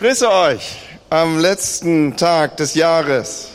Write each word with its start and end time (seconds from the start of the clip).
Grüße 0.00 0.32
euch 0.32 0.78
am 1.10 1.38
letzten 1.38 2.16
Tag 2.16 2.56
des 2.56 2.74
Jahres. 2.74 3.48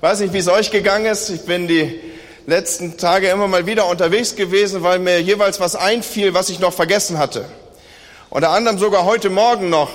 Weiß 0.00 0.18
nicht, 0.18 0.32
wie 0.32 0.38
es 0.38 0.48
euch 0.48 0.72
gegangen 0.72 1.06
ist. 1.06 1.30
Ich 1.30 1.42
bin 1.42 1.68
die 1.68 2.00
letzten 2.48 2.96
Tage 2.96 3.28
immer 3.28 3.46
mal 3.46 3.64
wieder 3.64 3.86
unterwegs 3.86 4.34
gewesen, 4.34 4.82
weil 4.82 4.98
mir 4.98 5.22
jeweils 5.22 5.60
was 5.60 5.76
einfiel, 5.76 6.34
was 6.34 6.48
ich 6.48 6.58
noch 6.58 6.72
vergessen 6.72 7.16
hatte. 7.16 7.44
Unter 8.28 8.50
anderem 8.50 8.76
sogar 8.76 9.04
heute 9.04 9.30
Morgen 9.30 9.70
noch. 9.70 9.90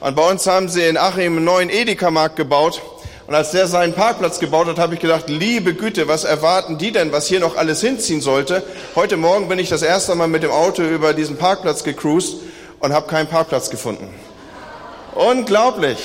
Und 0.00 0.16
bei 0.16 0.28
uns 0.28 0.48
haben 0.48 0.68
sie 0.68 0.82
in 0.82 0.96
Achim 0.96 1.36
einen 1.36 1.44
neuen 1.44 1.70
Edeka-Markt 1.70 2.34
gebaut. 2.34 2.82
Und 3.28 3.36
als 3.36 3.52
der 3.52 3.68
seinen 3.68 3.92
Parkplatz 3.92 4.40
gebaut 4.40 4.66
hat, 4.66 4.80
habe 4.80 4.94
ich 4.94 5.00
gedacht, 5.00 5.28
liebe 5.28 5.74
Güte, 5.74 6.08
was 6.08 6.24
erwarten 6.24 6.76
die 6.76 6.90
denn, 6.90 7.12
was 7.12 7.28
hier 7.28 7.38
noch 7.38 7.56
alles 7.56 7.80
hinziehen 7.82 8.20
sollte? 8.20 8.64
Heute 8.96 9.16
Morgen 9.16 9.48
bin 9.48 9.60
ich 9.60 9.68
das 9.68 9.82
erste 9.82 10.16
Mal 10.16 10.26
mit 10.26 10.42
dem 10.42 10.50
Auto 10.50 10.82
über 10.82 11.14
diesen 11.14 11.36
Parkplatz 11.36 11.84
gecruised 11.84 12.38
und 12.80 12.92
habe 12.92 13.06
keinen 13.06 13.28
Parkplatz 13.28 13.70
gefunden. 13.70 14.12
Unglaublich. 15.14 15.98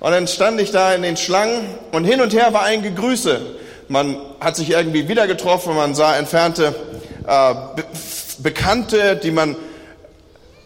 Und 0.00 0.12
dann 0.12 0.28
stand 0.28 0.60
ich 0.60 0.70
da 0.70 0.92
in 0.94 1.02
den 1.02 1.16
Schlangen 1.16 1.66
und 1.92 2.04
hin 2.04 2.20
und 2.20 2.32
her 2.32 2.52
war 2.52 2.62
ein 2.62 2.82
Gegrüße. 2.82 3.40
Man 3.88 4.16
hat 4.40 4.54
sich 4.56 4.70
irgendwie 4.70 5.08
wieder 5.08 5.26
getroffen, 5.26 5.74
man 5.74 5.94
sah 5.94 6.16
entfernte 6.16 6.74
äh, 7.26 7.54
Be 7.76 7.84
Bekannte, 8.40 9.16
die 9.16 9.32
man 9.32 9.56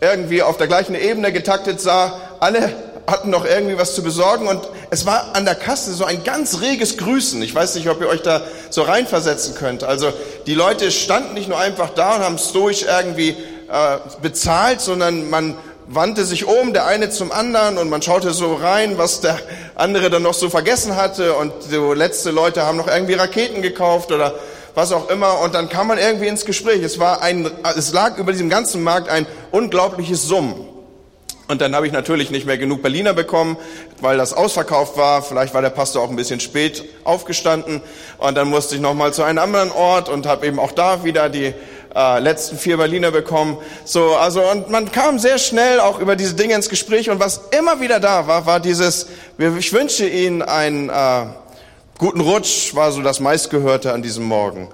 irgendwie 0.03 0.43
auf 0.43 0.59
der 0.59 0.67
gleichen 0.67 0.95
Ebene 0.95 1.33
getaktet 1.33 1.81
sah. 1.81 2.21
Alle 2.39 2.75
hatten 3.07 3.31
noch 3.31 3.47
irgendwie 3.47 3.79
was 3.79 3.95
zu 3.95 4.03
besorgen 4.03 4.47
und 4.47 4.61
es 4.91 5.07
war 5.07 5.35
an 5.35 5.45
der 5.47 5.55
Kasse 5.55 5.95
so 5.95 6.05
ein 6.05 6.23
ganz 6.23 6.61
reges 6.61 6.99
Grüßen. 6.99 7.41
Ich 7.43 7.55
weiß 7.55 7.75
nicht, 7.77 7.89
ob 7.89 8.01
ihr 8.03 8.09
euch 8.09 8.21
da 8.21 8.43
so 8.69 8.83
reinversetzen 8.83 9.55
könnt. 9.55 9.85
Also 9.85 10.13
die 10.47 10.55
Leute 10.55 10.91
standen 10.91 11.33
nicht 11.33 11.49
nur 11.49 11.59
einfach 11.59 11.91
da 11.91 12.17
und 12.17 12.23
haben 12.23 12.39
stoisch 12.39 12.83
irgendwie 12.83 13.31
äh, 13.31 13.99
bezahlt, 14.21 14.83
sondern 14.83 15.31
man 15.31 15.57
wandte 15.95 16.25
sich 16.25 16.47
um, 16.47 16.73
der 16.73 16.87
eine 16.87 17.11
zum 17.11 17.33
anderen 17.33 17.79
und 17.79 17.91
man 17.91 18.03
schaute 18.03 18.33
so 18.33 18.55
rein, 18.55 18.99
was 18.99 19.21
der 19.21 19.39
andere 19.75 20.11
dann 20.11 20.23
noch 20.23 20.35
so 20.35 20.49
vergessen 20.49 20.97
hatte 20.97 21.35
und 21.35 21.53
so 21.63 21.93
letzte 21.93 22.31
Leute 22.31 22.65
haben 22.65 22.77
noch 22.77 22.89
irgendwie 22.89 23.15
Raketen 23.15 23.63
gekauft 23.63 24.13
oder 24.13 24.35
was 24.75 24.93
auch 24.93 25.11
immer 25.11 25.41
und 25.41 25.55
dann 25.55 25.69
kam 25.69 25.89
man 25.89 25.99
irgendwie 25.99 26.29
ins 26.29 26.45
Gespräch. 26.45 26.83
Es 26.83 26.99
war 26.99 27.21
ein, 27.21 27.51
es 27.77 27.93
lag 27.93 28.17
über 28.17 28.33
diesem 28.33 28.49
ganzen 28.49 28.83
Markt 28.83 29.09
ein 29.09 29.27
unglaubliches 29.51 30.23
Summen. 30.23 30.69
Und 31.49 31.61
dann 31.61 31.75
habe 31.75 31.87
ich 31.87 31.93
natürlich 31.93 32.31
nicht 32.31 32.47
mehr 32.47 32.57
genug 32.57 32.81
Berliner 32.81 33.13
bekommen, 33.13 33.59
weil 34.01 34.17
das 34.17 34.33
ausverkauft 34.33 34.97
war. 34.97 35.23
Vielleicht 35.23 35.53
war 35.53 35.61
der 35.61 35.69
Pastor 35.69 36.03
auch 36.03 36.09
ein 36.09 36.17
bisschen 36.17 36.41
spät 36.41 36.83
aufgestanden. 37.05 37.83
Und 38.17 38.37
dann 38.37 38.49
musste 38.49 38.77
ich 38.77 38.81
nochmal 38.81 39.13
zu 39.13 39.23
einem 39.23 39.39
anderen 39.39 39.71
Ort 39.71 40.09
und 40.09 40.25
habe 40.25 40.47
eben 40.47 40.59
auch 40.59 40.73
da 40.73 41.05
wieder 41.05 41.29
die 41.29 41.53
äh, 41.95 42.19
letzten 42.21 42.59
vier 42.59 42.77
Berliner 42.77 43.11
bekommen. 43.11 43.59
So, 43.85 44.15
also 44.17 44.43
und 44.43 44.71
man 44.71 44.91
kam 44.93 45.19
sehr 45.19 45.39
schnell 45.39 45.81
auch 45.81 45.99
über 45.99 46.17
diese 46.17 46.35
Dinge 46.35 46.55
ins 46.55 46.69
Gespräch 46.69 47.11
und 47.11 47.21
was 47.21 47.41
immer 47.59 47.81
wieder 47.81 48.01
da 48.01 48.27
war, 48.27 48.47
war 48.47 48.61
dieses: 48.61 49.09
Ich 49.39 49.73
wünsche 49.73 50.07
Ihnen 50.07 50.43
einen 50.43 50.89
äh, 50.89 51.27
guten 51.99 52.21
Rutsch, 52.21 52.75
war 52.75 52.93
so 52.93 53.03
das 53.03 53.21
meistgehörte 53.21 53.93
an 53.93 54.03
diesem 54.03 54.25
Morgen. 54.25 54.69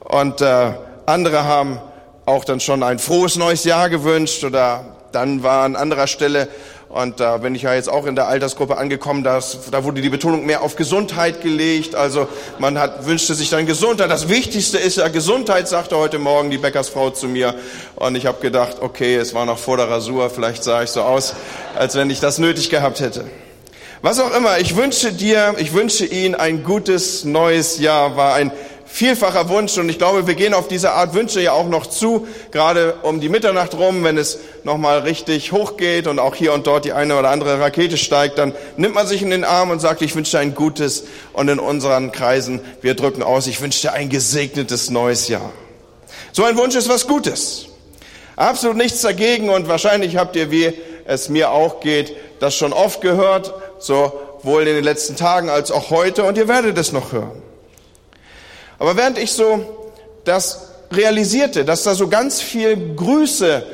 Und 0.00 0.40
äh, 0.40 0.72
andere 1.06 1.44
haben 1.44 1.80
auch 2.26 2.44
dann 2.44 2.60
schon 2.60 2.82
ein 2.82 2.98
frohes 2.98 3.36
neues 3.36 3.64
Jahr 3.64 3.90
gewünscht 3.90 4.44
oder 4.44 4.84
dann 5.12 5.42
war 5.42 5.64
an 5.64 5.76
anderer 5.76 6.06
Stelle 6.06 6.48
und 6.92 7.20
da 7.20 7.38
bin 7.38 7.54
ich 7.54 7.62
ja 7.62 7.72
jetzt 7.72 7.88
auch 7.88 8.04
in 8.04 8.16
der 8.16 8.28
Altersgruppe 8.28 8.76
angekommen, 8.76 9.24
dass, 9.24 9.70
da 9.70 9.82
wurde 9.82 10.02
die 10.02 10.10
Betonung 10.10 10.44
mehr 10.44 10.60
auf 10.60 10.76
Gesundheit 10.76 11.40
gelegt. 11.40 11.94
Also 11.94 12.28
man 12.58 12.78
hat, 12.78 13.06
wünschte 13.06 13.34
sich 13.34 13.48
dann 13.48 13.64
Gesundheit. 13.64 14.10
Das 14.10 14.28
Wichtigste 14.28 14.76
ist 14.76 14.98
ja 14.98 15.08
Gesundheit, 15.08 15.68
sagte 15.68 15.96
heute 15.96 16.18
Morgen 16.18 16.50
die 16.50 16.58
Bäckersfrau 16.58 17.08
zu 17.08 17.28
mir. 17.28 17.54
Und 17.96 18.14
ich 18.14 18.26
habe 18.26 18.42
gedacht, 18.42 18.76
okay, 18.82 19.16
es 19.16 19.32
war 19.32 19.46
noch 19.46 19.56
vor 19.56 19.78
der 19.78 19.88
Rasur, 19.88 20.28
vielleicht 20.28 20.64
sah 20.64 20.82
ich 20.82 20.90
so 20.90 21.00
aus, 21.00 21.34
als 21.78 21.94
wenn 21.94 22.10
ich 22.10 22.20
das 22.20 22.36
nötig 22.36 22.68
gehabt 22.68 23.00
hätte. 23.00 23.24
Was 24.02 24.20
auch 24.20 24.36
immer, 24.36 24.58
ich 24.58 24.76
wünsche 24.76 25.12
dir, 25.12 25.54
ich 25.56 25.72
wünsche 25.72 26.04
Ihnen 26.04 26.34
ein 26.34 26.62
gutes 26.62 27.24
neues 27.24 27.78
Jahr, 27.78 28.18
war 28.18 28.34
ein 28.34 28.52
vielfacher 28.92 29.48
Wunsch 29.48 29.78
und 29.78 29.88
ich 29.88 29.96
glaube, 29.96 30.26
wir 30.26 30.34
gehen 30.34 30.52
auf 30.52 30.68
diese 30.68 30.92
Art 30.92 31.14
Wünsche 31.14 31.40
ja 31.40 31.52
auch 31.52 31.66
noch 31.66 31.86
zu, 31.86 32.26
gerade 32.50 32.96
um 33.02 33.20
die 33.20 33.30
Mitternacht 33.30 33.72
rum, 33.74 34.04
wenn 34.04 34.18
es 34.18 34.38
nochmal 34.64 34.98
richtig 34.98 35.50
hochgeht 35.50 36.06
und 36.06 36.18
auch 36.18 36.34
hier 36.34 36.52
und 36.52 36.66
dort 36.66 36.84
die 36.84 36.92
eine 36.92 37.18
oder 37.18 37.30
andere 37.30 37.58
Rakete 37.58 37.96
steigt, 37.96 38.36
dann 38.36 38.52
nimmt 38.76 38.94
man 38.94 39.06
sich 39.06 39.22
in 39.22 39.30
den 39.30 39.44
Arm 39.44 39.70
und 39.70 39.80
sagt, 39.80 40.02
ich 40.02 40.14
wünsche 40.14 40.32
dir 40.32 40.40
ein 40.40 40.54
gutes 40.54 41.04
und 41.32 41.48
in 41.48 41.58
unseren 41.58 42.12
Kreisen, 42.12 42.60
wir 42.82 42.94
drücken 42.94 43.22
aus, 43.22 43.46
ich 43.46 43.62
wünsche 43.62 43.80
dir 43.80 43.94
ein 43.94 44.10
gesegnetes 44.10 44.90
neues 44.90 45.26
Jahr. 45.26 45.50
So 46.32 46.44
ein 46.44 46.58
Wunsch 46.58 46.74
ist 46.74 46.90
was 46.90 47.06
Gutes. 47.06 47.68
Absolut 48.36 48.76
nichts 48.76 49.00
dagegen 49.00 49.48
und 49.48 49.68
wahrscheinlich 49.68 50.18
habt 50.18 50.36
ihr, 50.36 50.50
wie 50.50 50.70
es 51.06 51.30
mir 51.30 51.50
auch 51.50 51.80
geht, 51.80 52.14
das 52.40 52.54
schon 52.54 52.74
oft 52.74 53.00
gehört, 53.00 53.54
sowohl 53.78 54.68
in 54.68 54.74
den 54.74 54.84
letzten 54.84 55.16
Tagen 55.16 55.48
als 55.48 55.70
auch 55.70 55.88
heute 55.88 56.24
und 56.24 56.36
ihr 56.36 56.46
werdet 56.46 56.76
es 56.76 56.92
noch 56.92 57.12
hören. 57.12 57.51
Aber 58.82 58.96
während 58.96 59.16
ich 59.16 59.30
so 59.30 59.64
das 60.24 60.72
realisierte, 60.90 61.64
dass 61.64 61.84
da 61.84 61.94
so 61.94 62.08
ganz 62.08 62.40
viel 62.42 62.96
Grüße 62.96 63.64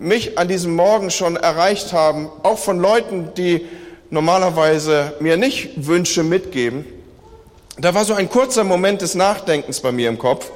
mich 0.00 0.36
an 0.36 0.48
diesem 0.48 0.74
Morgen 0.74 1.12
schon 1.12 1.36
erreicht 1.36 1.92
haben, 1.92 2.28
auch 2.42 2.58
von 2.58 2.80
Leuten, 2.80 3.30
die 3.36 3.68
normalerweise 4.10 5.12
mir 5.20 5.36
nicht 5.36 5.86
Wünsche 5.86 6.24
mitgeben, 6.24 6.84
da 7.78 7.94
war 7.94 8.04
so 8.04 8.14
ein 8.14 8.28
kurzer 8.28 8.64
Moment 8.64 9.00
des 9.00 9.14
Nachdenkens 9.14 9.78
bei 9.78 9.92
mir 9.92 10.08
im 10.08 10.18
Kopf, 10.18 10.50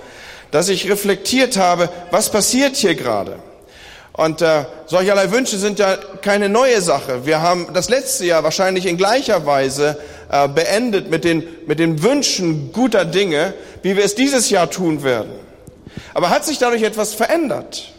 dass 0.51 0.69
ich 0.69 0.91
reflektiert 0.91 1.57
habe, 1.57 1.89
was 2.11 2.29
passiert 2.29 2.75
hier 2.75 2.97
gerade? 2.97 3.39
Und 4.15 4.43
äh, 4.43 4.65
solcherlei 4.87 5.31
Wünsche 5.31 5.59
sind 5.59 5.79
ja 5.79 5.97
keine 6.23 6.49
neue 6.49 6.83
Sache. 6.83 7.25
Wir 7.25 7.41
haben 7.41 7.69
das 7.73 7.89
letzte 7.89 8.27
Jahr 8.27 8.43
wahrscheinlich 8.43 8.87
in 8.87 8.97
gleicher 8.97 9.47
Weise 9.47 9.97
äh, 10.33 10.49
beendet 10.49 11.11
mit 11.11 11.25
den, 11.25 11.45
mit 11.67 11.79
den 11.79 12.03
Wünschen 12.03 12.73
guter 12.73 13.05
Dinge, 13.05 13.55
wie 13.83 13.97
wir 13.97 14.05
es 14.05 14.15
dieses 14.15 14.51
Jahr 14.51 14.71
tun 14.71 15.05
werden. 15.05 15.31
Aber 16.15 16.31
hat 16.31 16.45
sich 16.45 16.59
dadurch 16.59 16.83
etwas 16.83 17.13
verändert? 17.15 17.93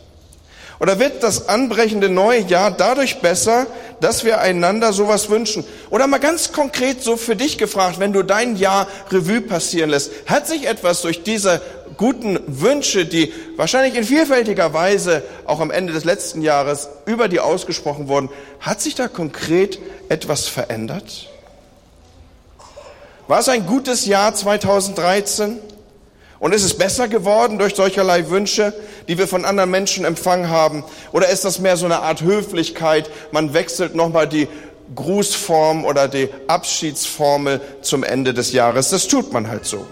Oder 0.80 1.00
wird 1.00 1.22
das 1.22 1.48
anbrechende 1.48 2.10
neue 2.10 2.42
Jahr 2.42 2.72
dadurch 2.72 3.20
besser, 3.20 3.68
dass 4.02 4.26
wir 4.26 4.42
einander 4.42 4.92
sowas 4.92 5.30
wünschen? 5.30 5.64
Oder 5.92 6.08
mal 6.08 6.18
ganz 6.18 6.52
konkret 6.52 7.04
so 7.04 7.18
für 7.18 7.36
dich 7.36 7.58
gefragt, 7.60 8.00
wenn 8.00 8.12
du 8.14 8.24
dein 8.24 8.56
Jahr 8.58 8.88
Revue 9.12 9.42
passieren 9.42 9.92
lässt, 9.92 10.12
hat 10.26 10.48
sich 10.48 10.68
etwas 10.68 11.04
durch 11.04 11.24
diese 11.24 11.62
guten 11.98 12.40
Wünsche, 12.48 13.06
die 13.06 13.32
wahrscheinlich 13.56 13.96
in 13.96 14.04
vielfältiger 14.04 14.74
Weise 14.74 15.22
auch 15.46 15.60
am 15.60 15.70
Ende 15.70 15.94
des 15.94 16.04
letzten 16.04 16.42
Jahres 16.42 16.90
über 17.06 17.28
die 17.28 17.40
ausgesprochen 17.40 18.08
wurden, 18.08 18.30
hat 18.60 18.82
sich 18.82 18.96
da 18.96 19.08
konkret 19.08 19.78
etwas 20.10 20.48
verändert? 20.48 21.30
War 23.28 23.40
es 23.40 23.50
ein 23.50 23.66
gutes 23.66 24.06
Jahr 24.06 24.34
2013? 24.36 25.60
Und 26.40 26.54
ist 26.54 26.66
es 26.66 26.78
besser 26.78 27.08
geworden 27.08 27.58
durch 27.58 27.74
solcherlei 27.76 28.30
Wünsche, 28.30 28.74
die 29.08 29.18
wir 29.18 29.30
von 29.30 29.46
anderen 29.46 29.72
Menschen 29.72 30.04
empfangen 30.04 30.50
haben? 30.50 30.84
Oder 31.14 31.30
ist 31.30 31.46
das 31.46 31.60
mehr 31.60 31.78
so 31.78 31.86
eine 31.86 32.02
Art 32.02 32.22
Höflichkeit? 32.22 33.10
Man 33.32 33.54
wechselt 33.54 33.96
nochmal 33.96 34.28
die 34.28 34.50
Grußform 34.94 35.86
oder 35.86 36.10
die 36.10 36.28
Abschiedsformel 36.48 37.62
zum 37.82 38.04
Ende 38.04 38.34
des 38.34 38.52
Jahres. 38.52 38.90
Das 38.90 39.08
tut 39.08 39.32
man 39.32 39.48
halt 39.48 39.66
so. 39.66 39.86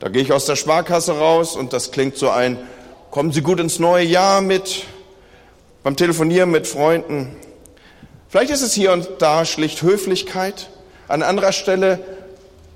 Da 0.00 0.08
gehe 0.08 0.22
ich 0.22 0.32
aus 0.32 0.46
der 0.46 0.56
Sparkasse 0.56 1.16
raus 1.16 1.54
und 1.54 1.72
das 1.72 1.92
klingt 1.92 2.16
so 2.16 2.30
ein, 2.30 2.58
kommen 3.12 3.32
Sie 3.32 3.42
gut 3.42 3.60
ins 3.60 3.78
neue 3.78 4.04
Jahr 4.04 4.40
mit, 4.40 4.82
beim 5.84 5.96
Telefonieren 5.96 6.50
mit 6.50 6.66
Freunden. 6.66 7.36
Vielleicht 8.28 8.50
ist 8.50 8.62
es 8.62 8.74
hier 8.74 8.92
und 8.92 9.08
da 9.20 9.44
schlicht 9.44 9.82
Höflichkeit, 9.82 10.68
an 11.08 11.22
anderer 11.22 11.52
Stelle 11.52 11.98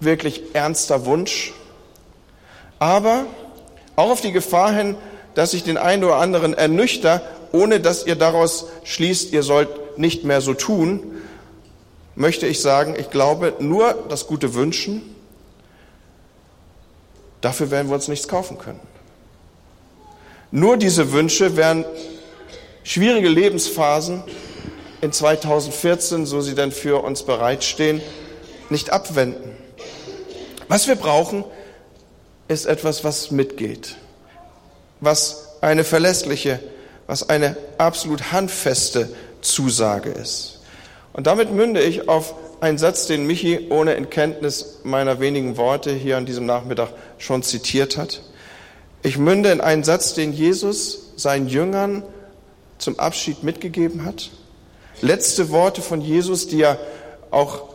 wirklich 0.00 0.54
ernster 0.54 1.04
Wunsch 1.06 1.52
aber 2.80 3.26
auch 3.94 4.10
auf 4.10 4.20
die 4.20 4.32
Gefahr 4.32 4.72
hin, 4.72 4.96
dass 5.34 5.54
ich 5.54 5.62
den 5.62 5.76
einen 5.76 6.02
oder 6.02 6.16
anderen 6.16 6.54
ernüchter, 6.54 7.22
ohne 7.52 7.78
dass 7.78 8.06
ihr 8.06 8.16
daraus 8.16 8.66
schließt, 8.82 9.32
ihr 9.32 9.44
sollt 9.44 9.98
nicht 9.98 10.24
mehr 10.24 10.40
so 10.40 10.54
tun, 10.54 11.18
möchte 12.16 12.46
ich 12.46 12.60
sagen, 12.60 12.96
ich 12.98 13.10
glaube, 13.10 13.54
nur 13.60 14.06
das 14.08 14.26
gute 14.26 14.54
Wünschen, 14.54 15.02
dafür 17.42 17.70
werden 17.70 17.88
wir 17.88 17.94
uns 17.94 18.08
nichts 18.08 18.26
kaufen 18.26 18.58
können. 18.58 18.80
Nur 20.50 20.76
diese 20.76 21.12
Wünsche 21.12 21.56
werden 21.56 21.84
schwierige 22.82 23.28
Lebensphasen 23.28 24.22
in 25.02 25.12
2014, 25.12 26.26
so 26.26 26.40
sie 26.40 26.54
denn 26.54 26.72
für 26.72 27.04
uns 27.04 27.22
bereitstehen, 27.22 28.00
nicht 28.70 28.92
abwenden. 28.92 29.56
Was 30.68 30.88
wir 30.88 30.96
brauchen, 30.96 31.44
ist 32.48 32.66
etwas, 32.66 33.04
was 33.04 33.30
mitgeht, 33.30 33.96
was 35.00 35.56
eine 35.60 35.84
verlässliche, 35.84 36.60
was 37.06 37.28
eine 37.28 37.56
absolut 37.78 38.32
handfeste 38.32 39.08
Zusage 39.40 40.10
ist. 40.10 40.60
Und 41.12 41.26
damit 41.26 41.52
münde 41.52 41.80
ich 41.80 42.08
auf 42.08 42.34
einen 42.60 42.78
Satz, 42.78 43.06
den 43.06 43.26
Michi 43.26 43.68
ohne 43.70 43.94
Entkenntnis 43.94 44.80
meiner 44.84 45.18
wenigen 45.18 45.56
Worte 45.56 45.92
hier 45.92 46.16
an 46.16 46.26
diesem 46.26 46.46
Nachmittag 46.46 46.90
schon 47.18 47.42
zitiert 47.42 47.96
hat. 47.96 48.22
Ich 49.02 49.18
münde 49.18 49.50
in 49.50 49.60
einen 49.60 49.82
Satz, 49.82 50.14
den 50.14 50.32
Jesus 50.32 51.12
seinen 51.16 51.48
Jüngern 51.48 52.02
zum 52.78 52.98
Abschied 52.98 53.42
mitgegeben 53.42 54.04
hat, 54.04 54.30
Letzte 55.02 55.50
Worte 55.50 55.80
von 55.80 56.02
Jesus, 56.02 56.46
die 56.46 56.58
ja 56.58 56.76
auch 57.30 57.69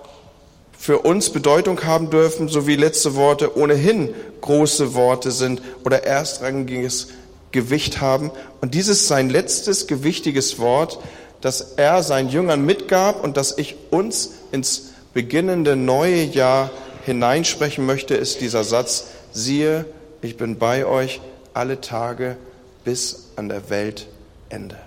für 0.77 0.99
uns 0.99 1.29
Bedeutung 1.29 1.83
haben 1.83 2.09
dürfen, 2.09 2.47
sowie 2.47 2.75
letzte 2.75 3.15
Worte 3.15 3.57
ohnehin 3.57 4.13
große 4.41 4.93
Worte 4.93 5.31
sind 5.31 5.61
oder 5.83 6.03
erstrangiges 6.03 7.09
Gewicht 7.51 8.01
haben. 8.01 8.31
Und 8.61 8.73
dieses 8.73 9.07
sein 9.07 9.29
letztes 9.29 9.87
gewichtiges 9.87 10.59
Wort, 10.59 10.99
das 11.41 11.73
er 11.77 12.03
seinen 12.03 12.29
Jüngern 12.29 12.65
mitgab 12.65 13.23
und 13.23 13.37
das 13.37 13.57
ich 13.57 13.75
uns 13.91 14.31
ins 14.51 14.93
beginnende 15.13 15.75
neue 15.75 16.23
Jahr 16.23 16.69
hineinsprechen 17.05 17.85
möchte, 17.85 18.15
ist 18.15 18.41
dieser 18.41 18.63
Satz, 18.63 19.05
siehe, 19.31 19.85
ich 20.21 20.37
bin 20.37 20.57
bei 20.57 20.85
euch 20.85 21.21
alle 21.53 21.81
Tage 21.81 22.35
bis 22.83 23.27
an 23.35 23.47
der 23.47 23.69
Weltende. 23.69 24.77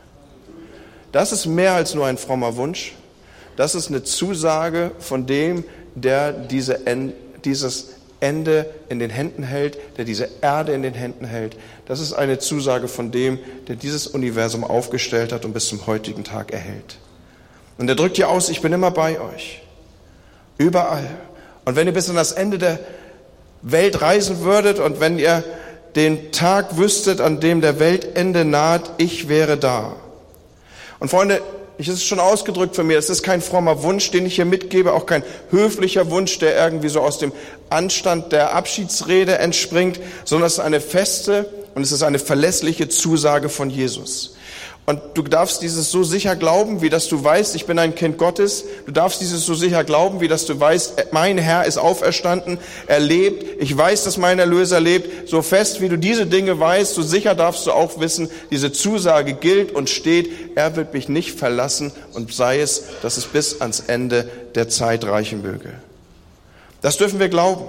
Das 1.12 1.32
ist 1.32 1.46
mehr 1.46 1.72
als 1.72 1.94
nur 1.94 2.06
ein 2.06 2.18
frommer 2.18 2.56
Wunsch. 2.56 2.94
Das 3.56 3.74
ist 3.74 3.88
eine 3.88 4.04
Zusage 4.04 4.92
von 4.98 5.26
dem, 5.26 5.64
der 6.00 6.32
diese, 6.32 6.80
dieses 7.44 7.90
Ende 8.20 8.66
in 8.88 8.98
den 8.98 9.10
Händen 9.10 9.42
hält, 9.42 9.78
der 9.96 10.04
diese 10.04 10.28
Erde 10.40 10.72
in 10.72 10.82
den 10.82 10.94
Händen 10.94 11.24
hält. 11.24 11.56
Das 11.86 12.00
ist 12.00 12.12
eine 12.12 12.38
Zusage 12.38 12.88
von 12.88 13.10
dem, 13.10 13.38
der 13.68 13.76
dieses 13.76 14.06
Universum 14.06 14.64
aufgestellt 14.64 15.32
hat 15.32 15.44
und 15.44 15.52
bis 15.52 15.68
zum 15.68 15.86
heutigen 15.86 16.24
Tag 16.24 16.52
erhält. 16.52 16.98
Und 17.78 17.88
er 17.88 17.94
drückt 17.94 18.16
hier 18.16 18.28
aus, 18.28 18.48
ich 18.48 18.60
bin 18.60 18.72
immer 18.72 18.90
bei 18.90 19.20
euch. 19.20 19.62
Überall. 20.58 21.08
Und 21.64 21.76
wenn 21.76 21.86
ihr 21.86 21.92
bis 21.92 22.10
an 22.10 22.16
das 22.16 22.32
Ende 22.32 22.58
der 22.58 22.80
Welt 23.62 24.00
reisen 24.00 24.40
würdet 24.40 24.80
und 24.80 25.00
wenn 25.00 25.18
ihr 25.18 25.44
den 25.94 26.32
Tag 26.32 26.76
wüsstet, 26.76 27.20
an 27.20 27.40
dem 27.40 27.60
der 27.60 27.78
Weltende 27.78 28.44
naht, 28.44 28.90
ich 28.98 29.28
wäre 29.28 29.56
da. 29.56 29.94
Und 30.98 31.08
Freunde, 31.08 31.40
ich 31.78 31.86
ist 31.88 32.04
schon 32.04 32.18
ausgedrückt 32.18 32.74
von 32.74 32.88
mir, 32.88 32.98
es 32.98 33.08
ist 33.08 33.22
kein 33.22 33.40
frommer 33.40 33.84
Wunsch, 33.84 34.10
den 34.10 34.26
ich 34.26 34.34
hier 34.34 34.44
mitgebe, 34.44 34.92
auch 34.92 35.06
kein 35.06 35.22
höflicher 35.50 36.10
Wunsch, 36.10 36.38
der 36.40 36.56
irgendwie 36.56 36.88
so 36.88 37.00
aus 37.00 37.18
dem 37.18 37.32
Anstand 37.70 38.32
der 38.32 38.54
Abschiedsrede 38.54 39.38
entspringt, 39.38 40.00
sondern 40.24 40.48
es 40.48 40.54
ist 40.54 40.60
eine 40.60 40.80
feste 40.80 41.48
und 41.76 41.82
es 41.82 41.92
ist 41.92 42.02
eine 42.02 42.18
verlässliche 42.18 42.88
Zusage 42.88 43.48
von 43.48 43.70
Jesus. 43.70 44.34
Und 44.88 45.02
du 45.12 45.20
darfst 45.20 45.60
dieses 45.60 45.90
so 45.90 46.02
sicher 46.02 46.34
glauben, 46.34 46.80
wie 46.80 46.88
dass 46.88 47.08
du 47.08 47.22
weißt, 47.22 47.54
ich 47.56 47.66
bin 47.66 47.78
ein 47.78 47.94
Kind 47.94 48.16
Gottes. 48.16 48.64
Du 48.86 48.90
darfst 48.90 49.20
dieses 49.20 49.44
so 49.44 49.52
sicher 49.52 49.84
glauben, 49.84 50.22
wie 50.22 50.28
dass 50.28 50.46
du 50.46 50.58
weißt, 50.58 51.12
mein 51.12 51.36
Herr 51.36 51.66
ist 51.66 51.76
auferstanden, 51.76 52.56
er 52.86 52.98
lebt. 52.98 53.60
Ich 53.60 53.76
weiß, 53.76 54.04
dass 54.04 54.16
mein 54.16 54.38
Erlöser 54.38 54.80
lebt. 54.80 55.28
So 55.28 55.42
fest, 55.42 55.82
wie 55.82 55.90
du 55.90 55.98
diese 55.98 56.24
Dinge 56.24 56.58
weißt, 56.58 56.94
so 56.94 57.02
sicher 57.02 57.34
darfst 57.34 57.66
du 57.66 57.72
auch 57.72 58.00
wissen, 58.00 58.30
diese 58.50 58.72
Zusage 58.72 59.34
gilt 59.34 59.72
und 59.72 59.90
steht. 59.90 60.56
Er 60.56 60.74
wird 60.74 60.94
mich 60.94 61.10
nicht 61.10 61.38
verlassen 61.38 61.92
und 62.14 62.32
sei 62.32 62.60
es, 62.60 62.84
dass 63.02 63.18
es 63.18 63.26
bis 63.26 63.60
ans 63.60 63.80
Ende 63.88 64.26
der 64.54 64.70
Zeit 64.70 65.04
reichen 65.04 65.42
möge. 65.42 65.74
Das 66.80 66.96
dürfen 66.96 67.20
wir 67.20 67.28
glauben. 67.28 67.66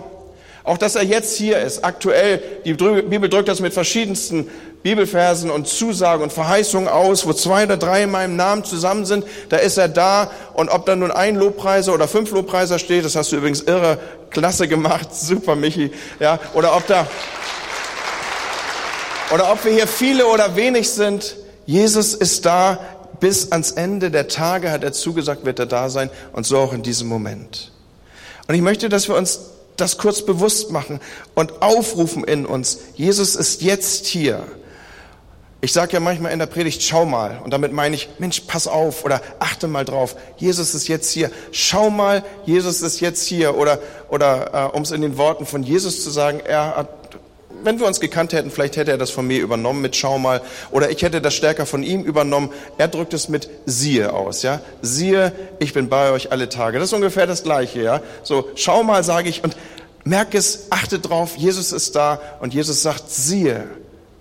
Auch 0.64 0.78
dass 0.78 0.96
er 0.96 1.04
jetzt 1.04 1.36
hier 1.36 1.60
ist, 1.60 1.84
aktuell, 1.84 2.42
die 2.64 2.74
Bibel 2.76 3.28
drückt 3.28 3.48
das 3.48 3.60
mit 3.60 3.74
verschiedensten 3.74 4.50
Bibelversen 4.82 5.52
und 5.52 5.68
Zusagen 5.68 6.24
und 6.24 6.32
Verheißungen 6.32 6.88
aus, 6.88 7.28
wo 7.28 7.34
zwei 7.34 7.66
oder 7.66 7.76
drei 7.76 8.04
in 8.04 8.12
meinem 8.12 8.38
Namen 8.38 8.64
zusammen 8.64 9.06
sind, 9.06 9.26
da 9.50 9.58
ist 9.58 9.78
er 9.78 9.90
da. 9.90 10.32
Und 10.54 10.70
ob 10.70 10.86
da 10.86 10.96
nun 10.96 11.12
ein 11.12 11.36
Lobpreiser 11.36 11.94
oder 11.94 12.08
fünf 12.08 12.32
Lobpreiser 12.32 12.80
steht, 12.80 13.04
das 13.04 13.16
hast 13.16 13.32
du 13.32 13.38
übrigens 13.38 13.62
irre 13.62 14.00
klasse 14.30 14.68
gemacht, 14.68 15.10
super 15.14 15.56
Michi, 15.56 15.92
ja, 16.20 16.40
oder 16.54 16.76
ob 16.76 16.88
da, 16.88 17.08
oder 19.34 19.52
ob 19.52 19.64
wir 19.66 19.72
hier 19.72 19.88
viele 19.88 20.28
oder 20.28 20.56
wenig 20.56 20.90
sind, 20.90 21.36
Jesus 21.66 22.14
ist 22.14 22.46
da, 22.46 22.80
bis 23.20 23.52
ans 23.52 23.72
Ende 23.72 24.12
der 24.12 24.28
Tage 24.28 24.72
hat 24.72 24.84
er 24.84 24.94
zugesagt, 24.94 25.46
wird 25.46 25.60
er 25.60 25.66
da 25.66 25.90
sein 25.90 26.10
und 26.32 26.46
so 26.46 26.58
auch 26.58 26.74
in 26.74 26.84
diesem 26.84 27.08
Moment. 27.08 27.72
Und 28.48 28.56
ich 28.56 28.62
möchte, 28.62 28.90
dass 28.90 29.08
wir 29.08 29.16
uns 29.16 29.42
das 29.76 29.98
kurz 29.98 30.26
bewusst 30.26 30.72
machen 30.72 31.00
und 31.36 31.62
aufrufen 31.62 32.24
in 32.24 32.46
uns. 32.46 32.80
Jesus 32.96 33.36
ist 33.36 33.62
jetzt 33.62 34.08
hier. 34.08 34.44
Ich 35.62 35.74
sage 35.74 35.92
ja 35.92 36.00
manchmal 36.00 36.32
in 36.32 36.40
der 36.40 36.46
Predigt, 36.46 36.82
schau 36.84 37.06
mal. 37.06 37.42
Und 37.44 37.52
damit 37.52 37.74
meine 37.74 37.94
ich, 37.94 38.08
Mensch, 38.18 38.42
pass 38.48 38.66
auf 38.66 39.04
oder 39.04 39.22
achte 39.40 39.68
mal 39.68 39.84
drauf. 39.84 40.16
Jesus 40.38 40.74
ist 40.74 40.88
jetzt 40.88 41.12
hier. 41.12 41.32
Schau 41.52 41.90
mal, 41.90 42.24
Jesus 42.46 42.82
ist 42.82 43.02
jetzt 43.02 43.28
hier. 43.28 43.58
Oder, 43.58 43.80
oder 44.10 44.72
äh, 44.72 44.78
um 44.78 44.84
es 44.84 44.92
in 44.92 45.02
den 45.02 45.18
Worten 45.18 45.46
von 45.46 45.64
Jesus 45.64 46.02
zu 46.02 46.12
sagen, 46.12 46.40
er 46.40 46.78
hat, 46.78 46.90
wenn 47.62 47.78
wir 47.78 47.88
uns 47.88 48.00
gekannt 48.00 48.32
hätten, 48.32 48.52
vielleicht 48.52 48.78
hätte 48.78 48.92
er 48.92 48.98
das 48.98 49.10
von 49.10 49.28
mir 49.28 49.42
übernommen 49.42 49.82
mit 49.82 49.98
schau 49.98 50.18
mal. 50.18 50.42
Oder 50.72 50.92
ich 50.92 51.02
hätte 51.02 51.20
das 51.20 51.34
stärker 51.34 51.66
von 51.66 51.84
ihm 51.84 52.04
übernommen. 52.04 52.54
Er 52.78 52.88
drückt 52.88 53.14
es 53.14 53.28
mit 53.28 53.50
siehe 53.66 54.14
aus. 54.14 54.44
Ja, 54.44 54.62
Siehe, 54.82 55.34
ich 55.60 55.74
bin 55.74 55.90
bei 55.90 56.12
euch 56.12 56.32
alle 56.32 56.48
Tage. 56.48 56.80
Das 56.80 56.88
ist 56.88 56.94
ungefähr 56.94 57.28
das 57.28 57.44
Gleiche. 57.44 57.82
Ja, 57.82 58.02
So, 58.24 58.48
schau 58.56 58.84
mal, 58.84 59.04
sage 59.04 59.28
ich. 59.28 59.44
Und 59.44 59.58
merk 60.06 60.36
es, 60.36 60.68
achte 60.70 61.00
drauf, 61.00 61.36
Jesus 61.36 61.74
ist 61.74 61.98
da. 61.98 62.22
Und 62.40 62.54
Jesus 62.54 62.82
sagt, 62.82 63.10
siehe, 63.10 63.68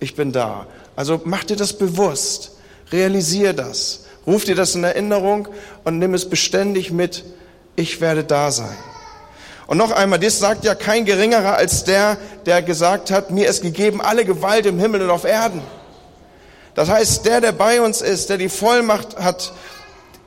ich 0.01 0.17
bin 0.17 0.33
da. 0.33 0.67
Also 0.99 1.21
mach 1.25 1.45
dir 1.45 1.55
das 1.55 1.75
bewusst, 1.75 2.51
realisier 2.91 3.53
das, 3.53 4.01
ruf 4.27 4.43
dir 4.43 4.57
das 4.57 4.75
in 4.75 4.83
Erinnerung 4.83 5.47
und 5.85 6.01
nimm 6.01 6.13
es 6.13 6.29
beständig 6.29 6.91
mit, 6.91 7.23
ich 7.77 8.01
werde 8.01 8.25
da 8.25 8.51
sein. 8.51 8.77
Und 9.69 9.79
noch 9.79 9.93
einmal, 9.93 10.19
das 10.19 10.41
sagt 10.41 10.65
ja 10.65 10.75
kein 10.75 11.05
geringerer 11.05 11.55
als 11.55 11.85
der, 11.85 12.19
der 12.47 12.63
gesagt 12.63 13.13
hat, 13.13 13.31
mir 13.31 13.49
ist 13.49 13.63
gegeben 13.63 14.01
alle 14.01 14.25
Gewalt 14.25 14.67
im 14.67 14.81
Himmel 14.81 15.03
und 15.03 15.11
auf 15.11 15.23
Erden. 15.23 15.63
Das 16.75 16.89
heißt, 16.89 17.25
der, 17.25 17.41
der 17.41 17.53
bei 17.53 17.81
uns 17.81 18.03
ist, 18.03 18.29
der 18.29 18.37
die 18.37 18.49
Vollmacht 18.49 19.21
hat, 19.21 19.53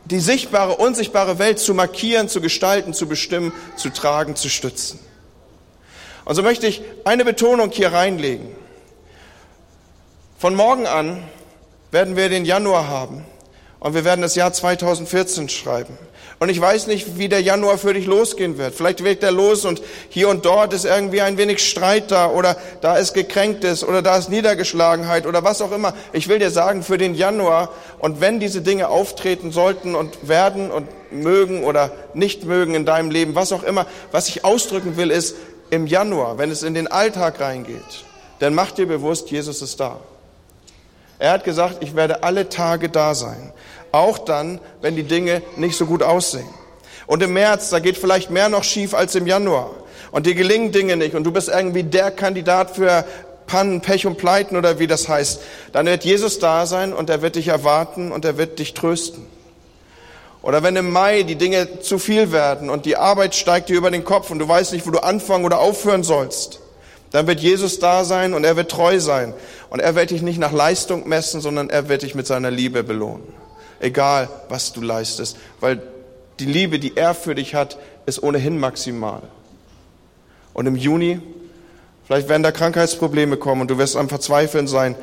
die 0.06 0.22
sichtbare, 0.22 0.78
unsichtbare 0.78 1.38
Welt 1.38 1.60
zu 1.60 1.74
markieren, 1.74 2.30
zu 2.30 2.40
gestalten, 2.40 2.94
zu 2.94 3.10
bestimmen, 3.10 3.52
zu 3.76 3.90
tragen, 3.90 4.38
zu 4.38 4.48
stützen. 4.48 5.02
Und 6.24 6.36
so 6.36 6.44
möchte 6.44 6.66
ich 6.66 6.82
eine 7.04 7.26
Betonung 7.26 7.72
hier 7.72 7.92
reinlegen. 7.92 8.61
Von 10.42 10.56
morgen 10.56 10.88
an 10.88 11.22
werden 11.92 12.16
wir 12.16 12.28
den 12.28 12.46
Januar 12.46 12.88
haben 12.88 13.24
und 13.80 13.94
wir 13.94 14.04
werden 14.04 14.24
das 14.24 14.34
Jahr 14.34 14.52
2014 14.52 15.50
schreiben. 15.50 15.96
Und 16.40 16.50
ich 16.50 16.60
weiß 16.60 16.88
nicht, 16.88 17.20
wie 17.20 17.30
der 17.30 17.44
Januar 17.44 17.78
für 17.78 17.94
dich 17.94 18.08
losgehen 18.08 18.58
wird. 18.58 18.74
Vielleicht 18.74 19.04
wird 19.04 19.22
er 19.22 19.32
los 19.32 19.66
und 19.66 19.84
hier 20.10 20.30
und 20.30 20.44
dort 20.44 20.74
ist 20.74 20.86
irgendwie 20.86 21.22
ein 21.22 21.38
wenig 21.38 21.60
Streit 21.60 22.10
da 22.10 22.28
oder 22.28 22.58
da 22.82 22.98
ist 22.98 23.14
Gekränktes 23.14 23.88
oder 23.88 24.02
da 24.02 24.18
ist 24.18 24.32
Niedergeschlagenheit 24.32 25.28
oder 25.28 25.44
was 25.44 25.62
auch 25.62 25.72
immer. 25.72 25.94
Ich 26.12 26.28
will 26.28 26.40
dir 26.40 26.50
sagen, 26.50 26.82
für 26.82 26.98
den 26.98 27.14
Januar 27.14 27.70
und 28.00 28.20
wenn 28.20 28.40
diese 28.40 28.64
Dinge 28.64 28.88
auftreten 28.88 29.52
sollten 29.52 29.94
und 29.94 30.28
werden 30.28 30.72
und 30.72 30.88
mögen 31.12 31.64
oder 31.64 31.92
nicht 32.16 32.46
mögen 32.46 32.74
in 32.74 32.88
deinem 32.88 33.12
Leben, 33.12 33.36
was 33.36 33.52
auch 33.52 33.62
immer, 33.62 33.86
was 34.12 34.28
ich 34.28 34.44
ausdrücken 34.44 34.98
will, 34.98 35.12
ist 35.12 35.36
im 35.70 35.86
Januar, 35.86 36.40
wenn 36.40 36.50
es 36.50 36.64
in 36.64 36.74
den 36.74 36.88
Alltag 36.88 37.40
reingeht, 37.40 38.06
dann 38.40 38.56
mach 38.56 38.72
dir 38.72 38.88
bewusst, 38.88 39.30
Jesus 39.30 39.62
ist 39.62 39.80
da. 39.80 40.00
Er 41.22 41.34
hat 41.34 41.44
gesagt, 41.44 41.84
ich 41.84 41.96
werde 41.96 42.24
alle 42.24 42.50
Tage 42.50 42.90
da 42.90 43.14
sein. 43.14 43.54
Auch 43.92 44.18
dann, 44.18 44.60
wenn 44.82 44.96
die 44.96 45.04
Dinge 45.04 45.44
nicht 45.56 45.78
so 45.78 45.86
gut 45.86 46.02
aussehen. 46.02 46.50
Und 47.06 47.22
im 47.22 47.34
März, 47.34 47.70
da 47.70 47.78
geht 47.78 48.00
vielleicht 48.00 48.32
mehr 48.32 48.50
noch 48.50 48.64
schief 48.64 48.96
als 48.96 49.14
im 49.14 49.28
Januar. 49.28 49.70
Und 50.10 50.26
dir 50.26 50.34
gelingen 50.34 50.72
Dinge 50.72 50.98
nicht. 50.98 51.14
Und 51.14 51.24
du 51.24 51.32
bist 51.32 51.48
irgendwie 51.48 51.84
der 51.84 52.10
Kandidat 52.10 52.76
für 52.76 53.06
Pannen, 53.46 53.82
Pech 53.82 54.08
und 54.08 54.18
Pleiten 54.18 54.56
oder 54.58 54.80
wie 54.80 54.88
das 54.88 55.08
heißt. 55.08 55.42
Dann 55.74 55.86
wird 55.86 56.04
Jesus 56.06 56.40
da 56.40 56.66
sein 56.66 56.92
und 56.92 57.08
er 57.12 57.22
wird 57.22 57.36
dich 57.36 57.50
erwarten 57.50 58.12
und 58.12 58.26
er 58.26 58.40
wird 58.40 58.58
dich 58.58 58.74
trösten. 58.74 59.28
Oder 60.42 60.64
wenn 60.64 60.76
im 60.76 60.90
Mai 60.90 61.22
die 61.22 61.36
Dinge 61.36 61.82
zu 61.82 62.00
viel 62.00 62.32
werden 62.32 62.72
und 62.72 62.88
die 62.88 62.98
Arbeit 62.98 63.36
steigt 63.36 63.70
dir 63.70 63.78
über 63.78 63.92
den 63.92 64.06
Kopf 64.06 64.32
und 64.32 64.40
du 64.40 64.48
weißt 64.48 64.74
nicht, 64.74 64.88
wo 64.88 64.90
du 64.90 65.04
anfangen 65.04 65.46
oder 65.46 65.60
aufhören 65.60 66.02
sollst, 66.02 66.62
dann 67.12 67.28
wird 67.28 67.42
Jesus 67.42 67.80
da 67.80 68.06
sein 68.06 68.34
und 68.34 68.46
er 68.46 68.56
wird 68.56 68.72
treu 68.72 69.00
sein. 69.00 69.34
Und 69.70 69.82
er 69.82 69.96
wird 69.96 70.12
dich 70.12 70.22
nicht 70.22 70.40
nach 70.40 70.54
Leistung 70.54 71.08
messen, 71.08 71.42
sondern 71.42 71.70
er 71.70 71.90
wird 71.90 72.04
dich 72.04 72.16
mit 72.16 72.26
seiner 72.26 72.52
Liebe 72.52 72.84
belohnen. 72.84 73.28
Egal, 73.80 74.30
was 74.50 74.74
du 74.74 74.82
leistest. 74.82 75.38
Weil 75.60 75.82
die 76.40 76.46
Liebe, 76.46 76.80
die 76.80 76.96
er 76.96 77.14
für 77.14 77.36
dich 77.36 77.54
hat, 77.54 77.78
ist 78.06 78.24
ohnehin 78.24 78.58
maximal. 78.58 79.22
Und 80.54 80.68
im 80.68 80.76
Juni, 80.76 81.20
vielleicht 82.06 82.30
werden 82.30 82.44
da 82.44 82.52
Krankheitsprobleme 82.52 83.38
kommen 83.38 83.62
und 83.62 83.72
du 83.72 83.78
wirst 83.78 83.98
am 83.98 84.10
Verzweifeln 84.10 84.68
sein. 84.68 84.96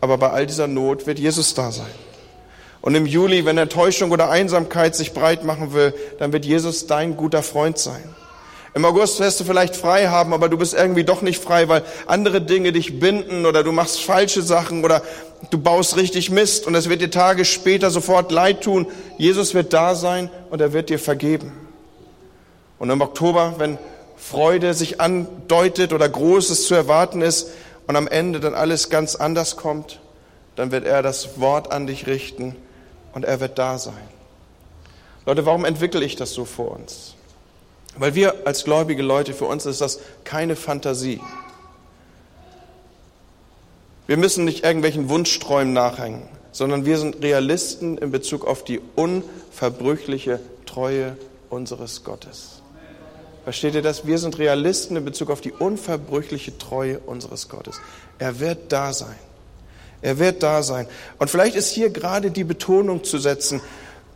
Aber 0.00 0.18
bei 0.18 0.30
all 0.30 0.46
dieser 0.46 0.66
Not 0.66 1.06
wird 1.06 1.20
Jesus 1.20 1.54
da 1.54 1.70
sein. 1.70 1.86
Und 2.80 2.96
im 2.96 3.06
Juli, 3.06 3.44
wenn 3.44 3.58
Enttäuschung 3.58 4.10
oder 4.10 4.30
Einsamkeit 4.30 4.96
sich 4.96 5.12
breit 5.12 5.44
machen 5.44 5.72
will, 5.72 5.94
dann 6.18 6.32
wird 6.32 6.44
Jesus 6.44 6.88
dein 6.88 7.16
guter 7.16 7.44
Freund 7.44 7.78
sein. 7.78 8.02
Im 8.74 8.86
August 8.86 9.20
wirst 9.20 9.38
du 9.38 9.44
vielleicht 9.44 9.76
frei 9.76 10.08
haben, 10.08 10.32
aber 10.32 10.48
du 10.48 10.56
bist 10.56 10.72
irgendwie 10.72 11.04
doch 11.04 11.20
nicht 11.20 11.42
frei, 11.42 11.68
weil 11.68 11.82
andere 12.06 12.40
Dinge 12.40 12.72
dich 12.72 12.98
binden 12.98 13.44
oder 13.44 13.62
du 13.62 13.70
machst 13.70 14.02
falsche 14.02 14.40
Sachen 14.40 14.82
oder 14.82 15.02
du 15.50 15.58
baust 15.58 15.96
richtig 15.96 16.30
Mist 16.30 16.66
und 16.66 16.74
es 16.74 16.88
wird 16.88 17.02
dir 17.02 17.10
Tage 17.10 17.44
später 17.44 17.90
sofort 17.90 18.32
leid 18.32 18.62
tun. 18.62 18.86
Jesus 19.18 19.52
wird 19.52 19.74
da 19.74 19.94
sein 19.94 20.30
und 20.50 20.62
er 20.62 20.72
wird 20.72 20.88
dir 20.88 20.98
vergeben. 20.98 21.52
Und 22.78 22.88
im 22.88 23.02
Oktober, 23.02 23.54
wenn 23.58 23.78
Freude 24.16 24.72
sich 24.72 25.00
andeutet 25.00 25.92
oder 25.92 26.08
Großes 26.08 26.66
zu 26.66 26.74
erwarten 26.74 27.20
ist 27.20 27.50
und 27.86 27.96
am 27.96 28.08
Ende 28.08 28.40
dann 28.40 28.54
alles 28.54 28.88
ganz 28.88 29.16
anders 29.16 29.56
kommt, 29.56 30.00
dann 30.56 30.72
wird 30.72 30.86
er 30.86 31.02
das 31.02 31.38
Wort 31.38 31.72
an 31.72 31.86
dich 31.86 32.06
richten 32.06 32.56
und 33.12 33.26
er 33.26 33.38
wird 33.40 33.58
da 33.58 33.78
sein. 33.78 34.08
Leute, 35.26 35.44
warum 35.44 35.66
entwickle 35.66 36.02
ich 36.02 36.16
das 36.16 36.32
so 36.32 36.46
vor 36.46 36.72
uns? 36.72 37.14
Weil 37.96 38.14
wir 38.14 38.46
als 38.46 38.64
gläubige 38.64 39.02
Leute, 39.02 39.34
für 39.34 39.44
uns 39.44 39.66
ist 39.66 39.80
das 39.80 40.00
keine 40.24 40.56
Fantasie. 40.56 41.20
Wir 44.06 44.16
müssen 44.16 44.44
nicht 44.44 44.64
irgendwelchen 44.64 45.08
Wunschträumen 45.08 45.72
nachhängen, 45.72 46.22
sondern 46.52 46.84
wir 46.84 46.98
sind 46.98 47.22
Realisten 47.22 47.98
in 47.98 48.10
Bezug 48.10 48.46
auf 48.46 48.64
die 48.64 48.80
unverbrüchliche 48.96 50.40
Treue 50.66 51.16
unseres 51.50 52.02
Gottes. 52.02 52.62
Versteht 53.44 53.74
ihr 53.74 53.82
das? 53.82 54.06
Wir 54.06 54.18
sind 54.18 54.38
Realisten 54.38 54.96
in 54.96 55.04
Bezug 55.04 55.30
auf 55.30 55.40
die 55.40 55.52
unverbrüchliche 55.52 56.56
Treue 56.58 56.98
unseres 57.00 57.48
Gottes. 57.48 57.80
Er 58.18 58.38
wird 58.38 58.72
da 58.72 58.92
sein. 58.92 59.16
Er 60.00 60.18
wird 60.18 60.42
da 60.42 60.62
sein. 60.62 60.86
Und 61.18 61.30
vielleicht 61.30 61.56
ist 61.56 61.70
hier 61.70 61.90
gerade 61.90 62.30
die 62.30 62.44
Betonung 62.44 63.04
zu 63.04 63.18
setzen, 63.18 63.60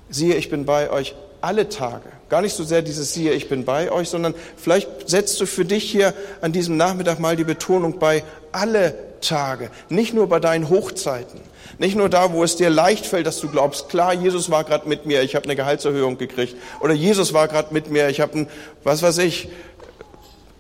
siehe, 0.09 0.35
ich 0.37 0.50
bin 0.50 0.64
bei 0.64 0.90
euch 0.90 1.14
alle 1.40 1.69
Tage. 1.69 2.09
Gar 2.28 2.43
nicht 2.43 2.57
so 2.57 2.64
sehr 2.64 2.83
dieses 2.83 3.14
siehe, 3.14 3.33
ich 3.33 3.49
bin 3.49 3.64
bei 3.64 3.90
euch, 3.90 4.09
sondern 4.09 4.35
vielleicht 4.57 5.09
setzt 5.09 5.40
du 5.40 5.47
für 5.47 5.64
dich 5.64 5.85
hier 5.85 6.12
an 6.40 6.52
diesem 6.52 6.76
Nachmittag 6.76 7.21
mal 7.21 7.37
die 7.37 7.45
Betonung 7.45 7.99
bei 7.99 8.25
alle 8.52 8.95
Tage. 9.21 9.71
Nicht 9.88 10.14
nur 10.14 10.28
bei 10.28 10.40
deinen 10.40 10.69
Hochzeiten. 10.69 11.40
Nicht 11.78 11.97
nur 11.97 12.09
da, 12.09 12.33
wo 12.33 12.43
es 12.43 12.57
dir 12.57 12.71
leicht 12.71 13.07
fällt, 13.07 13.26
dass 13.26 13.40
du 13.40 13.49
glaubst, 13.49 13.88
klar, 13.88 14.14
Jesus 14.14 14.50
war 14.50 14.64
gerade 14.64 14.88
mit 14.88 15.05
mir, 15.05 15.23
ich 15.23 15.35
habe 15.35 15.45
eine 15.45 15.57
Gehaltserhöhung 15.57 16.16
gekriegt. 16.16 16.57
Oder 16.81 16.95
Jesus 16.95 17.35
war 17.35 17.49
gerade 17.49 17.75
mit 17.75 17.90
mir, 17.90 18.09
ich 18.09 18.21
habe 18.21 18.40
ein, 18.40 18.49
was 18.83 19.02
weiß 19.02 19.19
ich, 19.19 19.49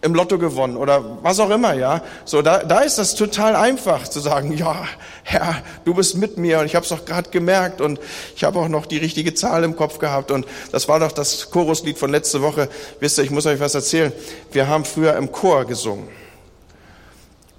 im 0.02 0.14
Lotto 0.14 0.38
gewonnen 0.38 0.76
oder 0.76 1.02
was 1.22 1.40
auch 1.40 1.50
immer, 1.50 1.74
ja. 1.74 2.02
So, 2.24 2.42
da, 2.42 2.62
da 2.62 2.80
ist 2.80 2.98
das 2.98 3.14
total 3.14 3.56
einfach 3.56 4.06
zu 4.08 4.20
sagen, 4.20 4.56
ja, 4.56 4.84
Herr, 5.24 5.62
du 5.84 5.94
bist 5.94 6.16
mit 6.16 6.36
mir 6.36 6.60
und 6.60 6.66
ich 6.66 6.74
habe 6.74 6.84
es 6.84 6.90
doch 6.90 7.04
gerade 7.04 7.30
gemerkt 7.30 7.80
und 7.80 7.98
ich 8.34 8.44
habe 8.44 8.58
auch 8.58 8.68
noch 8.68 8.86
die 8.86 8.98
richtige 8.98 9.34
Zahl 9.34 9.64
im 9.64 9.74
Kopf 9.74 9.98
gehabt 9.98 10.30
und 10.30 10.46
das 10.70 10.88
war 10.88 11.00
doch 11.00 11.12
das 11.12 11.50
Choruslied 11.50 11.98
von 11.98 12.10
letzte 12.10 12.42
Woche. 12.42 12.68
Wisst 13.00 13.18
ihr, 13.18 13.24
ich 13.24 13.30
muss 13.30 13.46
euch 13.46 13.60
was 13.60 13.74
erzählen. 13.74 14.12
Wir 14.52 14.68
haben 14.68 14.84
früher 14.84 15.16
im 15.16 15.32
Chor 15.32 15.64
gesungen 15.64 16.08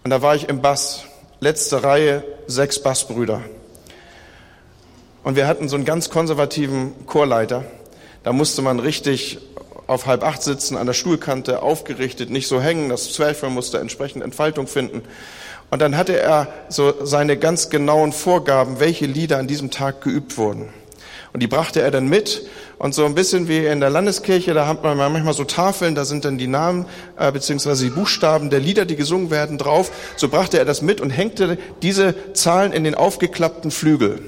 und 0.04 0.12
da 0.12 0.22
war 0.22 0.36
ich 0.36 0.48
im 0.48 0.62
Bass, 0.62 1.04
letzte 1.40 1.84
Reihe, 1.84 2.24
sechs 2.48 2.82
Bassbrüder. 2.82 3.42
Und 5.24 5.36
wir 5.36 5.48
hatten 5.48 5.68
so 5.68 5.76
einen 5.76 5.84
ganz 5.84 6.10
konservativen 6.10 7.06
Chorleiter. 7.06 7.66
Da 8.24 8.32
musste 8.32 8.62
man 8.62 8.80
richtig 8.80 9.40
auf 9.88 10.06
halb 10.06 10.24
acht 10.24 10.44
sitzen, 10.44 10.78
an 10.78 10.86
der 10.86 10.94
Stuhlkante, 10.94 11.62
aufgerichtet, 11.62 12.30
nicht 12.30 12.48
so 12.48 12.62
hängen. 12.62 12.90
Das 12.90 13.12
Zwerchfell 13.14 13.50
musste 13.50 13.80
entsprechend 13.80 14.24
Entfaltung 14.24 14.68
finden. 14.68 15.02
Und 15.70 15.82
dann 15.82 15.98
hatte 15.98 16.18
er 16.18 16.48
so 16.70 16.94
seine 17.04 17.38
ganz 17.38 17.70
genauen 17.70 18.14
Vorgaben, 18.14 18.80
welche 18.80 19.06
Lieder 19.06 19.38
an 19.38 19.48
diesem 19.48 19.72
Tag 19.72 20.02
geübt 20.02 20.38
wurden. 20.38 20.70
Und 21.34 21.42
die 21.42 21.48
brachte 21.48 21.82
er 21.82 21.92
dann 21.92 22.08
mit. 22.08 22.48
Und 22.78 22.94
so 22.94 23.06
ein 23.06 23.16
bisschen 23.16 23.48
wie 23.48 23.66
in 23.66 23.80
der 23.80 23.90
Landeskirche, 23.90 24.54
da 24.54 24.68
hat 24.68 24.84
man 24.84 24.98
manchmal 24.98 25.34
so 25.34 25.44
Tafeln, 25.44 25.96
da 25.96 26.06
sind 26.06 26.26
dann 26.26 26.38
die 26.38 26.48
Namen 26.48 26.86
äh, 27.18 27.32
beziehungsweise 27.32 27.86
die 27.86 27.90
Buchstaben 27.90 28.50
der 28.50 28.60
Lieder, 28.60 28.86
die 28.86 28.96
gesungen 28.96 29.32
werden, 29.32 29.58
drauf. 29.58 29.92
So 30.16 30.30
brachte 30.30 30.60
er 30.60 30.66
das 30.66 30.82
mit 30.82 31.02
und 31.02 31.10
hängte 31.10 31.58
diese 31.82 32.34
Zahlen 32.34 32.72
in 32.72 32.84
den 32.84 32.96
aufgeklappten 32.96 33.72
Flügel. 33.72 34.20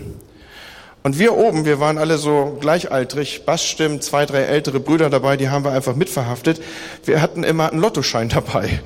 Und 1.02 1.18
wir 1.18 1.38
oben, 1.38 1.64
wir 1.64 1.80
waren 1.80 1.98
alle 1.98 2.18
so 2.18 2.58
gleichaltrig, 2.60 3.46
Bassstimmen, 3.46 4.02
zwei, 4.02 4.26
drei 4.26 4.42
ältere 4.42 4.82
Brüder 4.82 5.10
dabei, 5.10 5.38
die 5.38 5.50
haben 5.50 5.64
wir 5.64 5.72
einfach 5.72 5.96
mitverhaftet. 5.96 6.62
Wir 7.06 7.22
hatten 7.22 7.44
immer 7.44 7.72
einen 7.72 7.80
Lottoschein 7.80 8.28
dabei. 8.30 8.82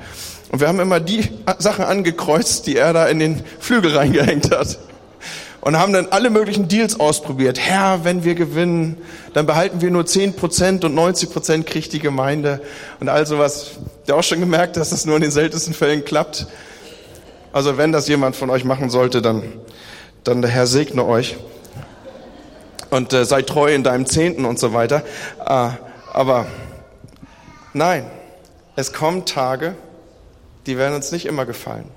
Und 0.51 0.59
wir 0.59 0.67
haben 0.67 0.79
immer 0.79 0.99
die 0.99 1.27
Sachen 1.57 1.83
angekreuzt, 1.83 2.67
die 2.67 2.77
er 2.77 2.93
da 2.93 3.07
in 3.07 3.17
den 3.17 3.41
Flügel 3.59 3.97
reingehängt 3.97 4.51
hat. 4.51 4.77
Und 5.61 5.79
haben 5.79 5.93
dann 5.93 6.07
alle 6.11 6.29
möglichen 6.29 6.67
Deals 6.67 6.99
ausprobiert. 6.99 7.57
Herr, 7.57 8.03
wenn 8.03 8.23
wir 8.23 8.35
gewinnen, 8.35 8.97
dann 9.33 9.47
behalten 9.47 9.81
wir 9.81 9.89
nur 9.89 10.05
10 10.05 10.35
Prozent 10.35 10.85
und 10.85 10.93
90 10.93 11.31
Prozent 11.31 11.65
kriegt 11.65 11.93
die 11.93 11.99
Gemeinde. 11.99 12.61
Und 12.99 13.09
all 13.09 13.25
sowas. 13.25 13.71
Der 14.07 14.17
auch 14.17 14.23
schon 14.23 14.41
gemerkt, 14.41 14.77
dass 14.77 14.91
das 14.91 15.05
nur 15.05 15.15
in 15.15 15.21
den 15.21 15.31
seltensten 15.31 15.73
Fällen 15.73 16.05
klappt. 16.05 16.45
Also 17.53 17.77
wenn 17.77 17.91
das 17.91 18.07
jemand 18.07 18.35
von 18.35 18.49
euch 18.49 18.65
machen 18.65 18.89
sollte, 18.89 19.21
dann, 19.21 19.41
dann 20.23 20.41
der 20.41 20.51
Herr 20.51 20.67
segne 20.67 21.05
euch 21.05 21.37
und 22.93 23.11
äh, 23.11 23.25
sei 23.25 23.41
treu 23.41 23.73
in 23.73 23.83
deinem 23.83 24.05
Zehnten 24.05 24.45
und 24.45 24.59
so 24.59 24.73
weiter. 24.73 25.03
Äh, 25.39 25.69
aber 26.13 26.45
nein, 27.73 28.05
es 28.75 28.93
kommen 28.93 29.25
Tage, 29.25 29.75
die 30.67 30.77
werden 30.77 30.95
uns 30.95 31.11
nicht 31.11 31.25
immer 31.25 31.45
gefallen. 31.45 31.89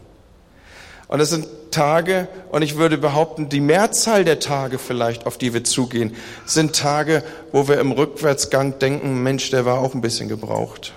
Und 1.09 1.21
es 1.21 1.31
sind 1.31 1.47
Tage, 1.71 2.27
und 2.49 2.63
ich 2.63 2.77
würde 2.77 2.99
behaupten, 2.99 3.49
die 3.49 3.61
Mehrzahl 3.61 4.25
der 4.25 4.41
Tage 4.41 4.79
vielleicht, 4.79 5.27
auf 5.27 5.39
die 5.39 5.53
wir 5.53 5.63
zugehen, 5.63 6.17
sind 6.47 6.75
Tage, 6.75 7.23
wo 7.53 7.69
wir 7.69 7.79
im 7.79 7.93
Rückwärtsgang 7.93 8.79
denken, 8.79 9.23
Mensch, 9.23 9.51
der 9.51 9.67
war 9.67 9.79
auch 9.79 9.95
ein 9.95 10.01
bisschen 10.01 10.29
gebraucht. 10.29 10.95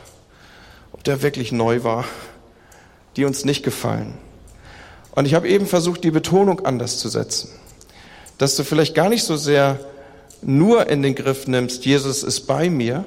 Ob 0.94 1.04
der 1.04 1.22
wirklich 1.22 1.52
neu 1.52 1.84
war, 1.84 2.06
die 3.18 3.26
uns 3.26 3.46
nicht 3.46 3.64
gefallen. 3.64 4.18
Und 5.12 5.26
ich 5.26 5.34
habe 5.34 5.48
eben 5.50 5.68
versucht, 5.68 6.04
die 6.04 6.12
Betonung 6.12 6.66
anders 6.66 6.98
zu 6.98 7.10
setzen 7.10 7.50
dass 8.40 8.56
du 8.56 8.64
vielleicht 8.64 8.96
gar 8.96 9.10
nicht 9.10 9.24
so 9.24 9.38
sehr 9.38 9.80
nur 10.42 10.90
in 10.90 11.04
den 11.04 11.14
Griff 11.14 11.46
nimmst, 11.46 11.86
Jesus 11.86 12.24
ist 12.24 12.48
bei 12.48 12.70
mir, 12.70 13.06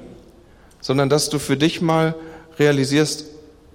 sondern 0.81 1.09
dass 1.09 1.31
du 1.31 1.39
für 1.39 1.57
dich 1.57 1.81
mal 1.81 2.15
realisierst, 2.59 3.27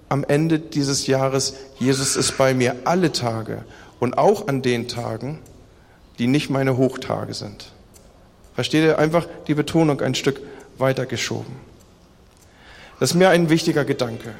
am 0.08 0.24
Ende 0.24 0.58
dieses 0.58 1.06
Jahres, 1.06 1.54
Jesus 1.78 2.16
ist 2.16 2.38
bei 2.38 2.54
mir 2.54 2.76
alle 2.84 3.12
Tage 3.12 3.64
und 4.00 4.16
auch 4.16 4.48
an 4.48 4.62
den 4.62 4.88
Tagen, 4.88 5.40
die 6.18 6.28
nicht 6.28 6.48
meine 6.48 6.78
Hochtage 6.78 7.34
sind. 7.34 7.72
Versteht 8.54 8.84
ihr 8.84 8.98
einfach 8.98 9.26
die 9.48 9.54
Betonung 9.54 10.00
ein 10.00 10.14
Stück 10.14 10.40
weitergeschoben? 10.78 11.56
Das 13.00 13.10
ist 13.10 13.16
mir 13.16 13.28
ein 13.28 13.50
wichtiger 13.50 13.84
Gedanke. 13.84 14.30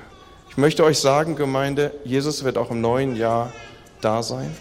Ich 0.50 0.56
möchte 0.56 0.84
euch 0.84 0.98
sagen, 0.98 1.36
Gemeinde, 1.36 1.92
Jesus 2.04 2.44
wird 2.44 2.56
auch 2.56 2.70
im 2.70 2.80
neuen 2.80 3.14
Jahr 3.14 3.52
da 4.00 4.22
sein. 4.22 4.56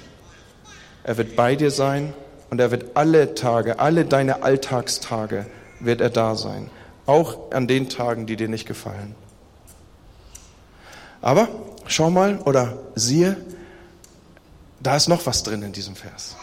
Er 1.04 1.18
wird 1.18 1.36
bei 1.36 1.56
dir 1.56 1.72
sein 1.72 2.14
und 2.50 2.60
er 2.60 2.72
wird 2.72 2.96
alle 2.96 3.36
Tage, 3.36 3.80
alle 3.80 4.06
deine 4.06 4.44
Alltagstage, 4.44 5.46
wird 5.80 6.01
er 6.01 6.10
da 6.10 6.36
sein. 6.36 6.70
Auch 7.06 7.51
an 7.51 7.68
den 7.68 7.89
Tagen, 7.89 8.25
die 8.25 8.36
dir 8.36 8.50
nicht 8.50 8.68
gefallen. 8.68 9.16
Aber 11.22 11.48
schau 11.88 12.10
mal 12.10 12.39
oder 12.39 12.77
siehe, 12.96 13.38
da 14.80 14.96
ist 14.96 15.08
noch 15.08 15.25
was 15.25 15.44
drin 15.44 15.62
in 15.63 15.72
diesem 15.72 15.96
Vers. 15.96 16.36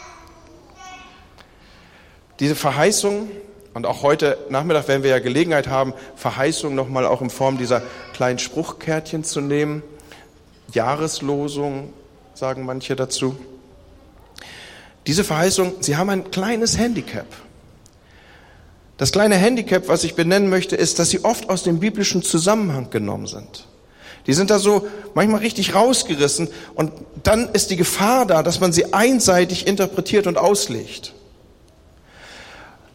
Diese 2.39 2.55
Verheißung, 2.55 3.29
und 3.73 3.85
auch 3.85 4.03
heute 4.03 4.37
Nachmittag 4.49 4.87
werden 4.87 5.03
wir 5.03 5.09
ja 5.09 5.19
Gelegenheit 5.19 5.67
haben, 5.67 5.93
Verheißung 6.15 6.75
nochmal 6.75 7.05
auch 7.05 7.21
in 7.21 7.29
Form 7.29 7.57
dieser 7.57 7.81
kleinen 8.13 8.39
Spruchkärtchen 8.39 9.23
zu 9.23 9.41
nehmen. 9.41 9.83
Jahreslosung, 10.73 11.93
sagen 12.33 12.65
manche 12.65 12.95
dazu. 12.95 13.37
Diese 15.07 15.23
Verheißung, 15.23 15.75
sie 15.81 15.97
haben 15.97 16.09
ein 16.09 16.31
kleines 16.31 16.77
Handicap. 16.77 17.27
Das 18.97 19.11
kleine 19.11 19.35
Handicap, 19.35 19.87
was 19.87 20.03
ich 20.03 20.15
benennen 20.15 20.49
möchte, 20.49 20.75
ist, 20.75 20.99
dass 20.99 21.09
sie 21.09 21.23
oft 21.23 21.49
aus 21.49 21.63
dem 21.63 21.79
biblischen 21.79 22.23
Zusammenhang 22.23 22.89
genommen 22.89 23.27
sind. 23.27 23.67
Die 24.25 24.33
sind 24.33 24.49
da 24.49 24.57
so 24.57 24.87
manchmal 25.13 25.41
richtig 25.41 25.75
rausgerissen 25.75 26.47
und 26.73 26.91
dann 27.21 27.49
ist 27.49 27.69
die 27.69 27.75
Gefahr 27.75 28.25
da, 28.25 28.41
dass 28.41 28.59
man 28.59 28.73
sie 28.73 28.93
einseitig 28.93 29.67
interpretiert 29.67 30.27
und 30.27 30.37
auslegt. 30.37 31.13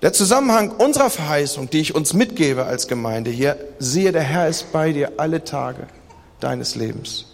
Der 0.02 0.12
Zusammenhang 0.12 0.70
unserer 0.70 1.10
Verheißung, 1.10 1.68
die 1.68 1.80
ich 1.80 1.94
uns 1.94 2.14
mitgebe 2.14 2.64
als 2.64 2.88
Gemeinde 2.88 3.30
hier, 3.30 3.56
siehe, 3.78 4.12
der 4.12 4.22
Herr 4.22 4.48
ist 4.48 4.72
bei 4.72 4.92
dir 4.92 5.12
alle 5.18 5.44
Tage 5.44 5.86
deines 6.40 6.74
Lebens. 6.74 7.26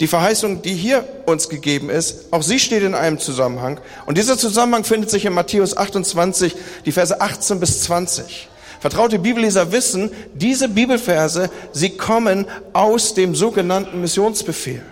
Die 0.00 0.06
Verheißung, 0.06 0.60
die 0.60 0.74
hier 0.74 1.04
uns 1.24 1.48
gegeben 1.48 1.88
ist, 1.88 2.26
auch 2.30 2.42
sie 2.42 2.58
steht 2.58 2.82
in 2.82 2.94
einem 2.94 3.18
Zusammenhang. 3.18 3.80
Und 4.04 4.18
dieser 4.18 4.36
Zusammenhang 4.36 4.84
findet 4.84 5.10
sich 5.10 5.24
in 5.24 5.32
Matthäus 5.32 5.76
28, 5.76 6.54
die 6.84 6.92
Verse 6.92 7.18
18 7.18 7.60
bis 7.60 7.82
20. 7.84 8.48
Vertraute 8.78 9.18
Bibelleser 9.18 9.72
wissen, 9.72 10.10
diese 10.34 10.68
Bibelverse, 10.68 11.48
sie 11.72 11.90
kommen 11.90 12.46
aus 12.74 13.14
dem 13.14 13.34
sogenannten 13.34 14.02
Missionsbefehl. 14.02 14.82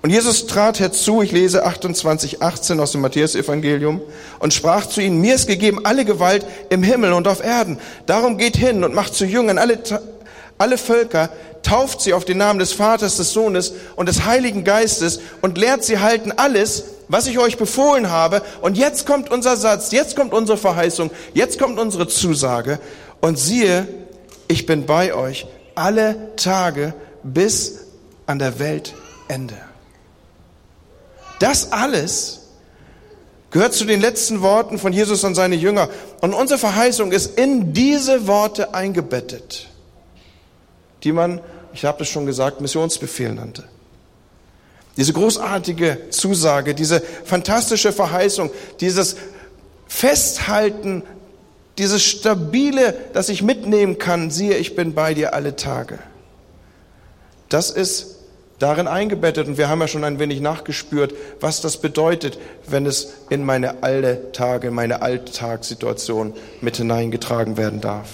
Und 0.00 0.10
Jesus 0.10 0.48
trat 0.48 0.80
herzu, 0.80 1.22
ich 1.22 1.30
lese 1.30 1.64
28, 1.64 2.42
18 2.42 2.80
aus 2.80 2.90
dem 2.90 3.02
Matthäus-Evangelium, 3.02 4.00
und 4.40 4.52
sprach 4.52 4.86
zu 4.86 5.00
ihnen, 5.00 5.20
mir 5.20 5.36
ist 5.36 5.46
gegeben 5.46 5.84
alle 5.84 6.04
Gewalt 6.04 6.44
im 6.70 6.82
Himmel 6.82 7.12
und 7.12 7.28
auf 7.28 7.44
Erden. 7.44 7.78
Darum 8.06 8.36
geht 8.36 8.56
hin 8.56 8.82
und 8.82 8.94
macht 8.94 9.14
zu 9.14 9.24
Jüngern 9.24 9.58
alle, 9.58 9.78
alle 10.58 10.78
Völker, 10.78 11.30
tauft 11.62 12.00
sie 12.00 12.14
auf 12.14 12.24
den 12.24 12.38
Namen 12.38 12.58
des 12.58 12.72
Vaters, 12.72 13.16
des 13.16 13.32
Sohnes 13.32 13.72
und 13.96 14.08
des 14.08 14.24
Heiligen 14.24 14.64
Geistes 14.64 15.20
und 15.40 15.58
lehrt 15.58 15.84
sie 15.84 15.98
halten 15.98 16.32
alles, 16.36 16.84
was 17.08 17.26
ich 17.26 17.38
euch 17.38 17.56
befohlen 17.56 18.10
habe. 18.10 18.42
Und 18.60 18.76
jetzt 18.76 19.06
kommt 19.06 19.30
unser 19.30 19.56
Satz, 19.56 19.92
jetzt 19.92 20.16
kommt 20.16 20.32
unsere 20.32 20.58
Verheißung, 20.58 21.10
jetzt 21.34 21.58
kommt 21.58 21.78
unsere 21.78 22.08
Zusage. 22.08 22.78
Und 23.20 23.38
siehe, 23.38 23.86
ich 24.48 24.66
bin 24.66 24.86
bei 24.86 25.14
euch 25.14 25.46
alle 25.74 26.34
Tage 26.36 26.94
bis 27.22 27.80
an 28.26 28.38
der 28.38 28.58
Weltende. 28.58 29.54
Das 31.38 31.72
alles 31.72 32.40
gehört 33.50 33.74
zu 33.74 33.84
den 33.84 34.00
letzten 34.00 34.40
Worten 34.42 34.78
von 34.78 34.92
Jesus 34.92 35.24
an 35.24 35.34
seine 35.34 35.54
Jünger. 35.54 35.88
Und 36.20 36.34
unsere 36.34 36.58
Verheißung 36.58 37.12
ist 37.12 37.38
in 37.38 37.72
diese 37.72 38.26
Worte 38.26 38.74
eingebettet, 38.74 39.68
die 41.04 41.12
man, 41.12 41.40
ich 41.72 41.84
habe 41.84 42.02
es 42.02 42.08
schon 42.08 42.26
gesagt, 42.26 42.60
Missionsbefehl 42.60 43.32
nannte. 43.32 43.64
Diese 44.96 45.12
großartige 45.12 46.10
Zusage, 46.10 46.74
diese 46.74 47.00
fantastische 47.00 47.92
Verheißung, 47.92 48.50
dieses 48.80 49.16
Festhalten, 49.86 51.02
dieses 51.78 52.04
stabile, 52.04 52.94
das 53.14 53.28
ich 53.30 53.42
mitnehmen 53.42 53.98
kann, 53.98 54.30
siehe, 54.30 54.56
ich 54.56 54.76
bin 54.76 54.94
bei 54.94 55.14
dir 55.14 55.32
alle 55.34 55.56
Tage. 55.56 55.98
Das 57.48 57.70
ist 57.70 58.16
darin 58.58 58.86
eingebettet 58.86 59.48
und 59.48 59.58
wir 59.58 59.68
haben 59.68 59.80
ja 59.80 59.88
schon 59.88 60.04
ein 60.04 60.18
wenig 60.18 60.40
nachgespürt, 60.40 61.14
was 61.40 61.60
das 61.60 61.78
bedeutet, 61.78 62.38
wenn 62.66 62.86
es 62.86 63.12
in 63.28 63.44
meine 63.44 63.82
Alltage, 63.82 64.70
meine 64.70 65.02
Alltagssituation 65.02 66.34
mit 66.60 66.76
hineingetragen 66.76 67.56
werden 67.56 67.80
darf. 67.80 68.08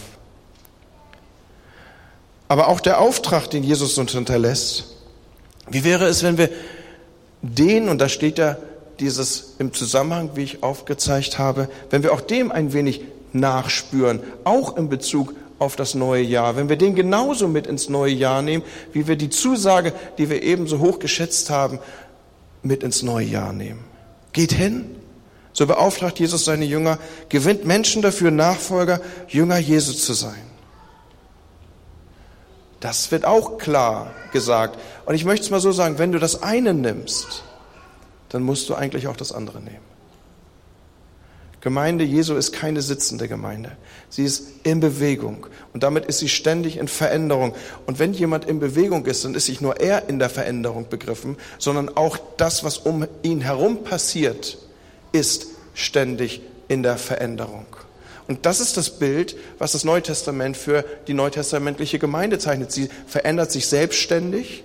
Aber 2.48 2.68
auch 2.68 2.80
der 2.80 3.00
Auftrag, 3.00 3.50
den 3.50 3.62
Jesus 3.62 3.98
uns 3.98 4.12
hinterlässt, 4.12 4.96
wie 5.70 5.84
wäre 5.84 6.06
es, 6.06 6.22
wenn 6.22 6.38
wir 6.38 6.48
den, 7.42 7.88
und 7.88 7.98
da 8.00 8.08
steht 8.08 8.38
ja 8.38 8.56
dieses 9.00 9.54
im 9.58 9.72
Zusammenhang, 9.72 10.30
wie 10.34 10.42
ich 10.42 10.62
aufgezeigt 10.62 11.38
habe, 11.38 11.68
wenn 11.90 12.02
wir 12.02 12.12
auch 12.12 12.20
dem 12.20 12.50
ein 12.50 12.72
wenig 12.72 13.02
nachspüren, 13.32 14.20
auch 14.44 14.76
in 14.76 14.88
Bezug 14.88 15.34
auf 15.58 15.76
das 15.76 15.94
neue 15.94 16.22
Jahr, 16.22 16.56
wenn 16.56 16.68
wir 16.68 16.76
den 16.76 16.94
genauso 16.94 17.48
mit 17.48 17.66
ins 17.66 17.88
neue 17.88 18.12
Jahr 18.12 18.42
nehmen, 18.42 18.64
wie 18.92 19.06
wir 19.06 19.16
die 19.16 19.30
Zusage, 19.30 19.92
die 20.16 20.30
wir 20.30 20.42
ebenso 20.42 20.78
hoch 20.78 20.98
geschätzt 20.98 21.50
haben, 21.50 21.78
mit 22.62 22.82
ins 22.82 23.02
neue 23.02 23.26
Jahr 23.26 23.52
nehmen. 23.52 23.84
Geht 24.32 24.52
hin, 24.52 24.96
so 25.52 25.66
beauftragt 25.66 26.18
Jesus 26.18 26.44
seine 26.44 26.64
Jünger, 26.64 26.98
gewinnt 27.28 27.64
Menschen 27.64 28.02
dafür, 28.02 28.30
Nachfolger, 28.30 29.00
Jünger 29.28 29.58
Jesu 29.58 29.92
zu 29.92 30.14
sein. 30.14 30.47
Das 32.80 33.10
wird 33.10 33.24
auch 33.24 33.58
klar 33.58 34.12
gesagt. 34.32 34.78
Und 35.04 35.14
ich 35.14 35.24
möchte 35.24 35.44
es 35.44 35.50
mal 35.50 35.60
so 35.60 35.72
sagen, 35.72 35.98
wenn 35.98 36.12
du 36.12 36.18
das 36.18 36.42
eine 36.42 36.74
nimmst, 36.74 37.42
dann 38.28 38.42
musst 38.42 38.68
du 38.68 38.74
eigentlich 38.74 39.08
auch 39.08 39.16
das 39.16 39.32
andere 39.32 39.60
nehmen. 39.60 39.88
Gemeinde 41.60 42.04
Jesu 42.04 42.36
ist 42.36 42.52
keine 42.52 42.82
sitzende 42.82 43.26
Gemeinde. 43.26 43.72
Sie 44.08 44.24
ist 44.24 44.44
in 44.62 44.78
Bewegung 44.78 45.46
und 45.72 45.82
damit 45.82 46.06
ist 46.06 46.20
sie 46.20 46.28
ständig 46.28 46.76
in 46.76 46.86
Veränderung. 46.86 47.54
Und 47.84 47.98
wenn 47.98 48.12
jemand 48.12 48.44
in 48.44 48.60
Bewegung 48.60 49.04
ist, 49.06 49.24
dann 49.24 49.34
ist 49.34 49.48
nicht 49.48 49.60
nur 49.60 49.80
er 49.80 50.08
in 50.08 50.20
der 50.20 50.30
Veränderung 50.30 50.88
begriffen, 50.88 51.36
sondern 51.58 51.96
auch 51.96 52.16
das, 52.36 52.62
was 52.62 52.78
um 52.78 53.08
ihn 53.22 53.40
herum 53.40 53.82
passiert, 53.82 54.58
ist 55.10 55.48
ständig 55.74 56.42
in 56.68 56.84
der 56.84 56.96
Veränderung. 56.96 57.66
Und 58.28 58.44
das 58.44 58.60
ist 58.60 58.76
das 58.76 58.90
Bild, 58.90 59.36
was 59.58 59.72
das 59.72 59.84
Neue 59.84 60.02
Testament 60.02 60.56
für 60.56 60.84
die 61.06 61.14
neutestamentliche 61.14 61.98
Gemeinde 61.98 62.38
zeichnet. 62.38 62.70
Sie 62.70 62.90
verändert 63.06 63.50
sich 63.50 63.66
selbstständig 63.66 64.64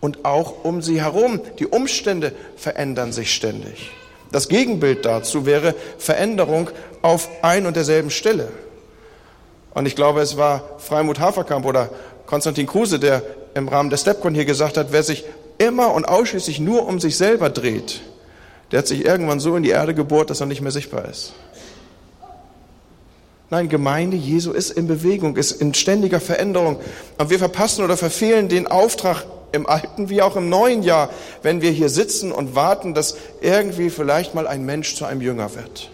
und 0.00 0.24
auch 0.24 0.64
um 0.64 0.82
sie 0.82 1.00
herum. 1.00 1.40
Die 1.60 1.66
Umstände 1.66 2.32
verändern 2.56 3.12
sich 3.12 3.32
ständig. 3.32 3.90
Das 4.32 4.48
Gegenbild 4.48 5.04
dazu 5.04 5.46
wäre 5.46 5.74
Veränderung 5.98 6.70
auf 7.00 7.28
ein 7.42 7.66
und 7.66 7.76
derselben 7.76 8.10
Stelle. 8.10 8.48
Und 9.72 9.86
ich 9.86 9.94
glaube, 9.94 10.20
es 10.20 10.36
war 10.36 10.78
Freimut 10.78 11.20
Haferkamp 11.20 11.64
oder 11.64 11.90
Konstantin 12.26 12.66
Kruse, 12.66 12.98
der 12.98 13.22
im 13.54 13.68
Rahmen 13.68 13.90
der 13.90 13.98
Stepcon 13.98 14.34
hier 14.34 14.44
gesagt 14.44 14.76
hat, 14.76 14.88
wer 14.90 15.04
sich 15.04 15.24
immer 15.58 15.92
und 15.94 16.06
ausschließlich 16.06 16.58
nur 16.58 16.86
um 16.86 16.98
sich 16.98 17.16
selber 17.16 17.50
dreht, 17.50 18.00
der 18.72 18.80
hat 18.80 18.86
sich 18.86 19.04
irgendwann 19.04 19.40
so 19.40 19.56
in 19.56 19.62
die 19.62 19.70
Erde 19.70 19.94
gebohrt, 19.94 20.30
dass 20.30 20.40
er 20.40 20.46
nicht 20.46 20.60
mehr 20.60 20.72
sichtbar 20.72 21.08
ist. 21.08 21.34
Nein, 23.50 23.68
Gemeinde 23.68 24.16
Jesu 24.16 24.52
ist 24.52 24.70
in 24.70 24.86
Bewegung, 24.86 25.36
ist 25.36 25.52
in 25.52 25.74
ständiger 25.74 26.20
Veränderung. 26.20 26.78
Und 27.18 27.30
wir 27.30 27.38
verpassen 27.40 27.84
oder 27.84 27.96
verfehlen 27.96 28.48
den 28.48 28.68
Auftrag 28.68 29.24
im 29.50 29.66
alten 29.66 30.08
wie 30.08 30.22
auch 30.22 30.36
im 30.36 30.48
neuen 30.48 30.84
Jahr, 30.84 31.10
wenn 31.42 31.60
wir 31.60 31.72
hier 31.72 31.88
sitzen 31.88 32.30
und 32.30 32.54
warten, 32.54 32.94
dass 32.94 33.16
irgendwie 33.40 33.90
vielleicht 33.90 34.36
mal 34.36 34.46
ein 34.46 34.64
Mensch 34.64 34.94
zu 34.94 35.04
einem 35.04 35.20
Jünger 35.20 35.52
wird. 35.56 35.90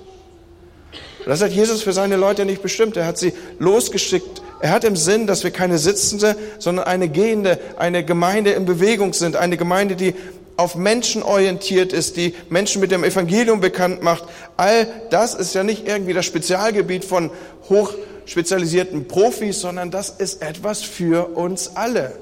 Das 1.25 1.42
hat 1.42 1.51
Jesus 1.51 1.83
für 1.83 1.95
seine 1.95 2.16
Leute 2.16 2.45
nicht 2.45 2.62
bestimmt. 2.62 2.97
Er 2.97 3.07
hat 3.07 3.19
sie 3.19 3.33
losgeschickt. 3.59 4.42
Er 4.61 4.71
hat 4.71 4.85
im 4.85 4.95
Sinn, 4.95 5.27
dass 5.27 5.42
wir 5.42 5.51
keine 5.51 5.79
sitzende, 5.79 6.37
sondern 6.59 6.87
eine 6.87 7.09
gehende, 7.09 7.59
eine 7.79 8.05
Gemeinde 8.05 8.53
in 8.53 8.64
Bewegung 8.64 9.12
sind. 9.12 9.35
Eine 9.35 9.57
Gemeinde, 9.57 9.97
die 9.97 10.14
auf 10.57 10.75
Menschen 10.75 11.23
orientiert 11.23 11.92
ist, 11.92 12.16
die 12.16 12.35
Menschen 12.49 12.81
mit 12.81 12.90
dem 12.90 13.05
Evangelium 13.05 13.61
bekannt 13.61 14.03
macht. 14.03 14.25
All 14.57 14.87
das 15.11 15.35
ist 15.35 15.55
ja 15.55 15.62
nicht 15.62 15.87
irgendwie 15.87 16.14
das 16.14 16.25
Spezialgebiet 16.25 17.05
von 17.05 17.31
hochspezialisierten 17.69 19.07
Profis, 19.09 19.61
sondern 19.61 19.90
das 19.90 20.11
ist 20.11 20.42
etwas 20.42 20.83
für 20.83 21.37
uns 21.37 21.77
alle. 21.77 22.12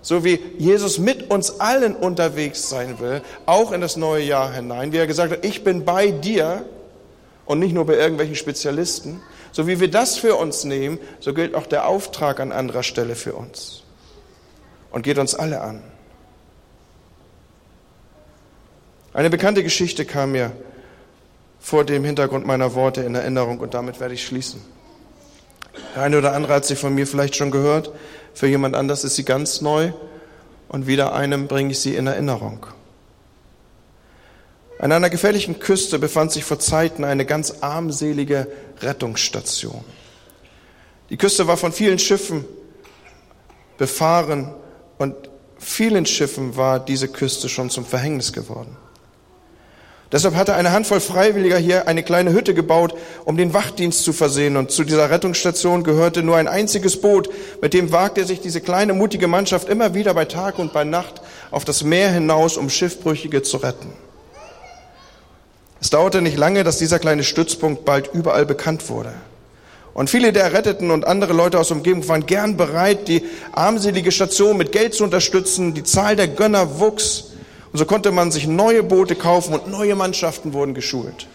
So 0.00 0.24
wie 0.24 0.40
Jesus 0.58 0.98
mit 0.98 1.30
uns 1.30 1.60
allen 1.60 1.94
unterwegs 1.94 2.68
sein 2.68 2.98
will, 2.98 3.22
auch 3.46 3.70
in 3.70 3.80
das 3.80 3.96
neue 3.96 4.24
Jahr 4.24 4.52
hinein, 4.52 4.92
wie 4.92 4.96
er 4.96 5.06
gesagt 5.06 5.32
hat, 5.32 5.44
ich 5.44 5.62
bin 5.62 5.84
bei 5.84 6.10
dir 6.10 6.64
und 7.44 7.60
nicht 7.60 7.72
nur 7.72 7.86
bei 7.86 7.94
irgendwelchen 7.94 8.34
Spezialisten. 8.34 9.20
So 9.52 9.66
wie 9.66 9.78
wir 9.78 9.90
das 9.90 10.16
für 10.16 10.36
uns 10.36 10.64
nehmen, 10.64 10.98
so 11.20 11.34
gilt 11.34 11.54
auch 11.54 11.66
der 11.66 11.86
Auftrag 11.86 12.40
an 12.40 12.50
anderer 12.50 12.82
Stelle 12.82 13.14
für 13.14 13.34
uns 13.34 13.82
und 14.90 15.02
geht 15.02 15.18
uns 15.18 15.34
alle 15.34 15.60
an. 15.60 15.82
Eine 19.14 19.28
bekannte 19.28 19.62
Geschichte 19.62 20.04
kam 20.04 20.32
mir 20.32 20.52
vor 21.60 21.84
dem 21.84 22.04
Hintergrund 22.04 22.46
meiner 22.46 22.74
Worte 22.74 23.02
in 23.02 23.14
Erinnerung 23.14 23.60
und 23.60 23.74
damit 23.74 24.00
werde 24.00 24.14
ich 24.14 24.26
schließen. 24.26 24.62
Der 25.94 26.02
eine 26.02 26.18
oder 26.18 26.34
andere 26.34 26.54
hat 26.54 26.64
sie 26.64 26.76
von 26.76 26.94
mir 26.94 27.06
vielleicht 27.06 27.36
schon 27.36 27.50
gehört, 27.50 27.92
für 28.34 28.46
jemand 28.46 28.74
anders 28.74 29.04
ist 29.04 29.16
sie 29.16 29.24
ganz 29.24 29.60
neu 29.60 29.92
und 30.68 30.86
wieder 30.86 31.14
einem 31.14 31.48
bringe 31.48 31.72
ich 31.72 31.80
sie 31.80 31.94
in 31.94 32.06
Erinnerung. 32.06 32.66
An 34.78 34.90
einer 34.90 35.10
gefährlichen 35.10 35.60
Küste 35.60 35.98
befand 35.98 36.32
sich 36.32 36.44
vor 36.44 36.58
Zeiten 36.58 37.04
eine 37.04 37.24
ganz 37.24 37.58
armselige 37.60 38.48
Rettungsstation. 38.80 39.84
Die 41.10 41.16
Küste 41.16 41.46
war 41.46 41.56
von 41.56 41.72
vielen 41.72 41.98
Schiffen 41.98 42.44
befahren 43.76 44.54
und 44.98 45.14
vielen 45.58 46.06
Schiffen 46.06 46.56
war 46.56 46.80
diese 46.80 47.08
Küste 47.08 47.48
schon 47.48 47.70
zum 47.70 47.84
Verhängnis 47.84 48.32
geworden. 48.32 48.76
Deshalb 50.12 50.34
hatte 50.34 50.54
eine 50.54 50.72
Handvoll 50.72 51.00
Freiwilliger 51.00 51.56
hier 51.56 51.88
eine 51.88 52.02
kleine 52.02 52.34
Hütte 52.34 52.52
gebaut, 52.52 52.94
um 53.24 53.38
den 53.38 53.54
Wachdienst 53.54 54.04
zu 54.04 54.12
versehen. 54.12 54.58
Und 54.58 54.70
zu 54.70 54.84
dieser 54.84 55.08
Rettungsstation 55.08 55.84
gehörte 55.84 56.22
nur 56.22 56.36
ein 56.36 56.48
einziges 56.48 57.00
Boot. 57.00 57.30
Mit 57.62 57.72
dem 57.72 57.92
wagte 57.92 58.26
sich 58.26 58.40
diese 58.40 58.60
kleine, 58.60 58.92
mutige 58.92 59.26
Mannschaft 59.26 59.70
immer 59.70 59.94
wieder 59.94 60.12
bei 60.12 60.26
Tag 60.26 60.58
und 60.58 60.74
bei 60.74 60.84
Nacht 60.84 61.22
auf 61.50 61.64
das 61.64 61.82
Meer 61.82 62.10
hinaus, 62.10 62.58
um 62.58 62.68
Schiffbrüchige 62.68 63.42
zu 63.42 63.56
retten. 63.56 63.90
Es 65.80 65.88
dauerte 65.88 66.20
nicht 66.20 66.36
lange, 66.36 66.62
dass 66.62 66.78
dieser 66.78 66.98
kleine 66.98 67.24
Stützpunkt 67.24 67.86
bald 67.86 68.10
überall 68.12 68.44
bekannt 68.44 68.90
wurde. 68.90 69.14
Und 69.94 70.10
viele 70.10 70.32
der 70.32 70.44
Erretteten 70.44 70.90
und 70.90 71.06
andere 71.06 71.32
Leute 71.32 71.58
aus 71.58 71.68
der 71.68 71.78
Umgebung 71.78 72.06
waren 72.08 72.26
gern 72.26 72.56
bereit, 72.56 73.08
die 73.08 73.24
armselige 73.52 74.12
Station 74.12 74.58
mit 74.58 74.72
Geld 74.72 74.94
zu 74.94 75.04
unterstützen. 75.04 75.74
Die 75.74 75.84
Zahl 75.84 76.16
der 76.16 76.28
Gönner 76.28 76.78
wuchs. 76.80 77.31
Und 77.72 77.78
so 77.78 77.86
konnte 77.86 78.12
man 78.12 78.30
sich 78.30 78.46
neue 78.46 78.82
Boote 78.82 79.14
kaufen 79.14 79.54
und 79.54 79.68
neue 79.68 79.94
Mannschaften 79.94 80.52
wurden 80.52 80.74
geschult. 80.74 81.26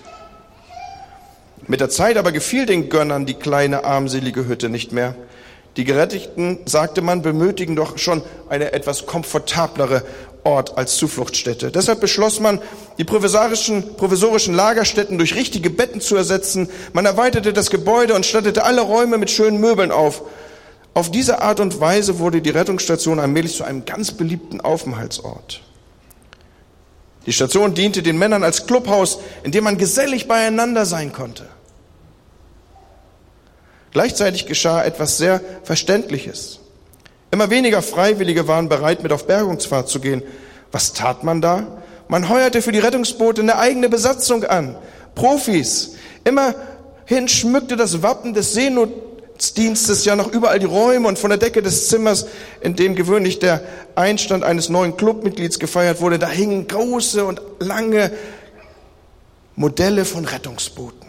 Mit 1.65 1.79
der 1.79 1.89
Zeit 1.89 2.17
aber 2.17 2.31
gefiel 2.31 2.65
den 2.65 2.89
Gönnern 2.89 3.25
die 3.25 3.33
kleine 3.33 3.83
armselige 3.83 4.47
Hütte 4.47 4.69
nicht 4.69 4.91
mehr. 4.91 5.15
Die 5.77 5.83
Geretteten, 5.83 6.59
sagte 6.65 7.01
man, 7.01 7.21
benötigen 7.21 7.75
doch 7.75 7.97
schon 7.97 8.21
eine 8.49 8.71
etwas 8.73 9.05
komfortablere 9.05 10.03
Ort 10.43 10.77
als 10.77 10.95
Zufluchtsstätte. 10.95 11.71
Deshalb 11.71 11.99
beschloss 11.99 12.39
man, 12.39 12.61
die 12.97 13.03
provisorischen, 13.03 13.95
provisorischen 13.95 14.53
Lagerstätten 14.53 15.17
durch 15.17 15.35
richtige 15.35 15.69
Betten 15.69 16.01
zu 16.01 16.15
ersetzen. 16.15 16.69
Man 16.93 17.05
erweiterte 17.05 17.51
das 17.51 17.69
Gebäude 17.69 18.13
und 18.13 18.25
stattete 18.25 18.63
alle 18.63 18.81
Räume 18.81 19.17
mit 19.17 19.29
schönen 19.29 19.59
Möbeln 19.59 19.91
auf. 19.91 20.21
Auf 20.93 21.11
diese 21.11 21.41
Art 21.41 21.59
und 21.59 21.79
Weise 21.79 22.17
wurde 22.19 22.41
die 22.41 22.49
Rettungsstation 22.49 23.19
allmählich 23.19 23.55
zu 23.55 23.63
einem 23.63 23.85
ganz 23.85 24.11
beliebten 24.11 24.61
Aufenthaltsort. 24.61 25.61
Die 27.27 27.33
Station 27.33 27.73
diente 27.73 28.01
den 28.01 28.17
Männern 28.17 28.43
als 28.43 28.65
Clubhaus, 28.65 29.19
in 29.43 29.51
dem 29.51 29.65
man 29.65 29.77
gesellig 29.77 30.29
beieinander 30.29 30.85
sein 30.85 31.11
konnte. 31.11 31.45
Gleichzeitig 33.91 34.45
geschah 34.45 34.83
etwas 34.83 35.17
sehr 35.17 35.41
Verständliches. 35.63 36.61
Immer 37.29 37.49
weniger 37.49 37.81
Freiwillige 37.81 38.47
waren 38.47 38.69
bereit, 38.69 39.03
mit 39.03 39.11
auf 39.11 39.27
Bergungsfahrt 39.27 39.89
zu 39.89 39.99
gehen. 39.99 40.23
Was 40.71 40.93
tat 40.93 41.25
man 41.25 41.41
da? 41.41 41.81
Man 42.07 42.29
heuerte 42.29 42.61
für 42.61 42.71
die 42.71 42.79
Rettungsboote 42.79 43.41
eine 43.41 43.57
eigene 43.57 43.89
Besatzung 43.89 44.45
an. 44.45 44.77
Profis. 45.13 45.95
Immerhin 46.23 47.27
schmückte 47.27 47.75
das 47.75 48.01
Wappen 48.03 48.33
des 48.33 48.53
Seenot 48.53 48.89
Dienstes 49.37 50.05
ja 50.05 50.15
noch 50.15 50.31
überall 50.31 50.59
die 50.59 50.65
Räume 50.65 51.07
und 51.07 51.19
von 51.19 51.29
der 51.29 51.37
Decke 51.37 51.61
des 51.61 51.89
Zimmers, 51.89 52.27
in 52.61 52.75
dem 52.75 52.95
gewöhnlich 52.95 53.39
der 53.39 53.63
Einstand 53.95 54.43
eines 54.43 54.69
neuen 54.69 54.97
Clubmitglieds 54.97 55.59
gefeiert 55.59 56.01
wurde, 56.01 56.19
da 56.19 56.29
hingen 56.29 56.67
große 56.67 57.23
und 57.25 57.41
lange 57.59 58.11
Modelle 59.55 60.05
von 60.05 60.25
Rettungsbooten. 60.25 61.07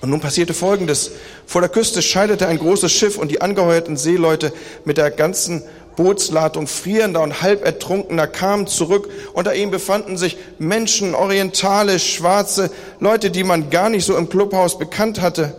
Und 0.00 0.10
nun 0.10 0.20
passierte 0.20 0.54
Folgendes. 0.54 1.10
Vor 1.46 1.62
der 1.62 1.70
Küste 1.70 2.02
scheiterte 2.02 2.46
ein 2.46 2.58
großes 2.58 2.92
Schiff 2.92 3.18
und 3.18 3.30
die 3.30 3.40
angeheuerten 3.40 3.96
Seeleute 3.96 4.52
mit 4.84 4.98
der 4.98 5.10
ganzen 5.10 5.62
Bootsladung 5.96 6.66
frierender 6.66 7.22
und 7.22 7.42
halb 7.42 7.64
ertrunkener 7.64 8.26
kamen 8.26 8.66
zurück. 8.66 9.08
Unter 9.32 9.54
ihnen 9.54 9.70
befanden 9.70 10.16
sich 10.16 10.36
Menschen, 10.58 11.14
orientale, 11.14 11.98
schwarze, 11.98 12.70
Leute, 13.00 13.30
die 13.30 13.44
man 13.44 13.70
gar 13.70 13.88
nicht 13.88 14.04
so 14.04 14.16
im 14.16 14.28
Clubhaus 14.28 14.78
bekannt 14.78 15.20
hatte. 15.20 15.56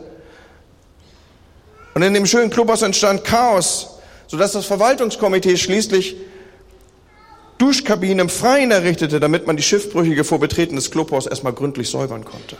Und 1.97 2.03
in 2.03 2.13
dem 2.13 2.27
schönen 2.27 2.51
Clubhaus 2.51 2.83
entstand 2.83 3.23
Chaos, 3.23 3.97
sodass 4.27 4.51
das 4.51 4.67
Verwaltungskomitee 4.67 5.57
schließlich 5.57 6.15
Duschkabinen 7.57 8.19
im 8.19 8.29
Freien 8.29 8.69
errichtete, 8.69 9.19
damit 9.19 9.47
man 9.47 9.57
die 9.57 9.63
Schiffbrüchige 9.63 10.23
vor 10.23 10.39
Betreten 10.39 10.75
des 10.75 10.91
Clubhaus 10.91 11.25
erstmal 11.25 11.53
gründlich 11.53 11.89
säubern 11.89 12.23
konnte. 12.23 12.55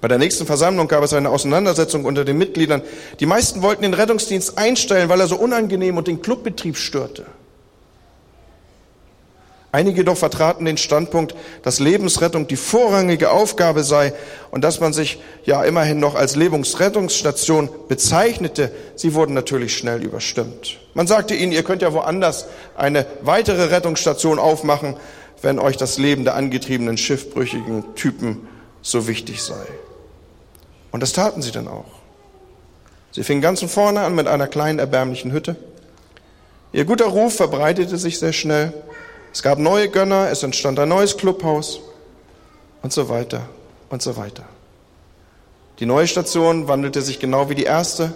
Bei 0.00 0.06
der 0.06 0.18
nächsten 0.18 0.46
Versammlung 0.46 0.86
gab 0.86 1.02
es 1.02 1.12
eine 1.14 1.30
Auseinandersetzung 1.30 2.04
unter 2.04 2.24
den 2.24 2.38
Mitgliedern. 2.38 2.82
Die 3.18 3.26
meisten 3.26 3.62
wollten 3.62 3.82
den 3.82 3.94
Rettungsdienst 3.94 4.56
einstellen, 4.56 5.08
weil 5.08 5.18
er 5.18 5.26
so 5.26 5.34
unangenehm 5.34 5.96
und 5.96 6.06
den 6.06 6.22
Clubbetrieb 6.22 6.76
störte. 6.76 7.26
Einige 9.76 9.98
jedoch 9.98 10.16
vertraten 10.16 10.64
den 10.64 10.78
Standpunkt, 10.78 11.34
dass 11.60 11.80
Lebensrettung 11.80 12.48
die 12.48 12.56
vorrangige 12.56 13.30
Aufgabe 13.30 13.84
sei 13.84 14.14
und 14.50 14.64
dass 14.64 14.80
man 14.80 14.94
sich 14.94 15.20
ja 15.44 15.62
immerhin 15.64 16.00
noch 16.00 16.14
als 16.14 16.34
Lebensrettungsstation 16.34 17.68
bezeichnete. 17.86 18.72
Sie 18.94 19.12
wurden 19.12 19.34
natürlich 19.34 19.76
schnell 19.76 20.02
überstimmt. 20.02 20.78
Man 20.94 21.06
sagte 21.06 21.34
ihnen, 21.34 21.52
ihr 21.52 21.62
könnt 21.62 21.82
ja 21.82 21.92
woanders 21.92 22.46
eine 22.74 23.04
weitere 23.20 23.64
Rettungsstation 23.64 24.38
aufmachen, 24.38 24.96
wenn 25.42 25.58
euch 25.58 25.76
das 25.76 25.98
Leben 25.98 26.24
der 26.24 26.36
angetriebenen 26.36 26.96
schiffbrüchigen 26.96 27.84
Typen 27.96 28.48
so 28.80 29.06
wichtig 29.06 29.42
sei. 29.42 29.66
Und 30.90 31.02
das 31.02 31.12
taten 31.12 31.42
sie 31.42 31.52
dann 31.52 31.68
auch. 31.68 31.84
Sie 33.10 33.24
fingen 33.24 33.42
ganz 33.42 33.60
von 33.60 33.68
vorne 33.68 34.00
an 34.00 34.14
mit 34.14 34.26
einer 34.26 34.46
kleinen 34.46 34.78
erbärmlichen 34.78 35.32
Hütte. 35.32 35.54
Ihr 36.72 36.86
guter 36.86 37.08
Ruf 37.08 37.36
verbreitete 37.36 37.98
sich 37.98 38.18
sehr 38.18 38.32
schnell. 38.32 38.72
Es 39.36 39.42
gab 39.42 39.58
neue 39.58 39.90
Gönner, 39.90 40.30
es 40.30 40.42
entstand 40.42 40.78
ein 40.78 40.88
neues 40.88 41.18
Clubhaus 41.18 41.80
und 42.80 42.90
so 42.90 43.10
weiter 43.10 43.42
und 43.90 44.00
so 44.00 44.16
weiter. 44.16 44.44
Die 45.78 45.84
neue 45.84 46.06
Station 46.06 46.68
wandelte 46.68 47.02
sich 47.02 47.18
genau 47.18 47.50
wie 47.50 47.54
die 47.54 47.64
erste. 47.64 48.14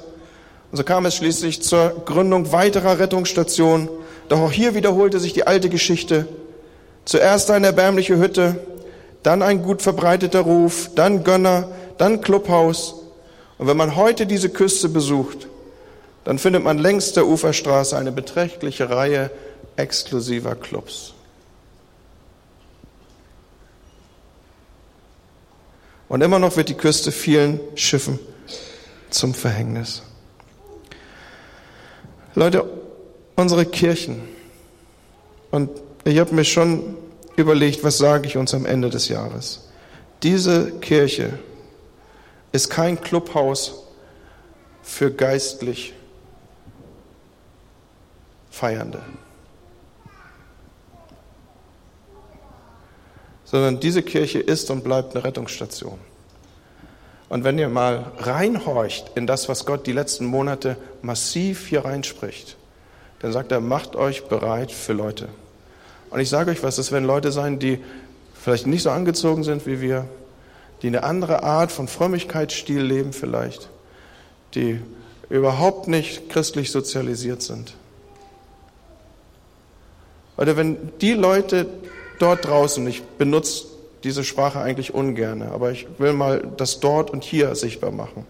Und 0.71 0.79
so 0.79 0.83
kam 0.83 1.05
es 1.05 1.17
schließlich 1.17 1.61
zur 1.61 1.91
Gründung 2.07 2.53
weiterer 2.53 2.99
Rettungsstationen. 2.99 3.91
Doch 4.31 4.41
auch 4.41 4.51
hier 4.51 4.75
wiederholte 4.75 5.21
sich 5.21 5.35
die 5.35 5.47
alte 5.47 5.69
Geschichte. 5.69 6.27
Zuerst 7.05 7.51
eine 7.51 7.67
erbärmliche 7.67 8.17
Hütte, 8.17 8.59
dann 9.23 9.43
ein 9.43 9.61
gut 9.63 9.83
verbreiteter 9.83 10.41
Ruf, 10.41 10.89
dann 10.95 11.23
Gönner, 11.23 11.69
dann 11.99 12.23
Clubhaus. 12.23 12.95
Und 13.59 13.67
wenn 13.67 13.77
man 13.77 13.95
heute 13.95 14.25
diese 14.25 14.49
Küste 14.49 14.89
besucht, 14.89 15.49
dann 16.25 16.39
findet 16.39 16.65
man 16.65 16.79
längs 16.79 17.13
der 17.13 17.27
Uferstraße 17.27 17.95
eine 17.95 18.11
beträchtliche 18.11 18.89
Reihe 18.89 19.31
exklusiver 19.81 20.55
Clubs. 20.55 21.15
Und 26.09 26.23
immer 26.23 26.39
noch 26.39 26.57
wird 26.57 26.69
die 26.69 26.75
Küste 26.75 27.13
vielen 27.13 27.61
Schiffen 27.77 28.19
zum 29.11 29.33
Verhängnis. 29.33 30.03
Leute, 32.35 32.65
unsere 33.37 33.65
Kirchen, 33.65 34.23
und 35.51 35.71
ich 36.05 36.19
habe 36.19 36.35
mir 36.35 36.45
schon 36.45 36.97
überlegt, 37.37 37.83
was 37.85 37.99
sage 37.99 38.27
ich 38.27 38.37
uns 38.37 38.55
am 38.55 38.67
Ende 38.67 38.91
des 38.91 39.09
Jahres. 39.09 39.69
Diese 40.23 40.73
Kirche 40.81 41.39
ist 42.53 42.71
kein 42.71 43.01
Clubhaus 43.01 43.85
für 44.83 45.11
geistlich 45.11 45.95
Feiernde, 48.51 49.03
sondern 53.51 53.81
diese 53.81 54.03
Kirche 54.03 54.39
ist 54.39 54.71
und 54.71 54.85
bleibt 54.85 55.15
eine 55.15 55.25
Rettungsstation. 55.25 55.99
Und 57.29 57.43
wenn 57.43 57.59
ihr 57.59 57.69
mal 57.69 58.13
reinhorcht 58.19 59.11
in 59.17 59.27
das, 59.27 59.49
was 59.49 59.67
Gott 59.67 59.87
die 59.87 59.93
letzten 59.93 60.25
Monate 60.25 60.77
massiv 61.03 61.67
hier 61.67 61.85
reinspricht, 61.85 62.57
dann 63.21 63.33
sagt 63.33 63.51
er, 63.51 63.61
macht 63.61 63.97
euch 63.97 64.25
bereit 64.25 64.71
für 64.71 64.93
Leute. 64.93 65.29
Und 66.11 66.21
ich 66.21 66.29
sage 66.29 66.53
euch 66.53 66.63
was, 66.63 66.79
es 66.79 66.93
werden 66.93 67.05
Leute 67.05 67.33
sein, 67.33 67.59
die 67.59 67.81
vielleicht 68.35 68.67
nicht 68.67 68.83
so 68.83 68.91
angezogen 68.91 69.43
sind 69.43 69.67
wie 69.67 69.81
wir, 69.81 70.07
die 70.83 70.87
eine 70.87 71.03
andere 71.03 71.43
Art 71.43 71.73
von 71.73 71.89
Frömmigkeitsstil 71.89 72.81
leben 72.81 73.13
vielleicht, 73.13 73.69
die 74.55 74.81
überhaupt 75.29 75.89
nicht 75.89 76.31
christlich 76.31 76.71
sozialisiert 76.71 77.43
sind. 77.43 77.75
Oder 80.37 80.57
wenn 80.57 80.79
die 81.01 81.13
Leute 81.13 81.67
dort 82.23 82.47
draußen, 82.47 82.87
ich 82.87 83.03
benutze 83.03 83.67
diese 84.05 84.25
Sprache 84.25 84.61
eigentlich 84.61 84.95
ungern, 84.95 85.43
aber 85.43 85.73
ich 85.73 85.87
will 85.99 86.13
mal 86.13 86.43
das 86.57 86.81
dort 86.81 87.11
und 87.11 87.25
hier 87.25 87.55
sichtbar 87.55 87.91
machen. 87.91 88.25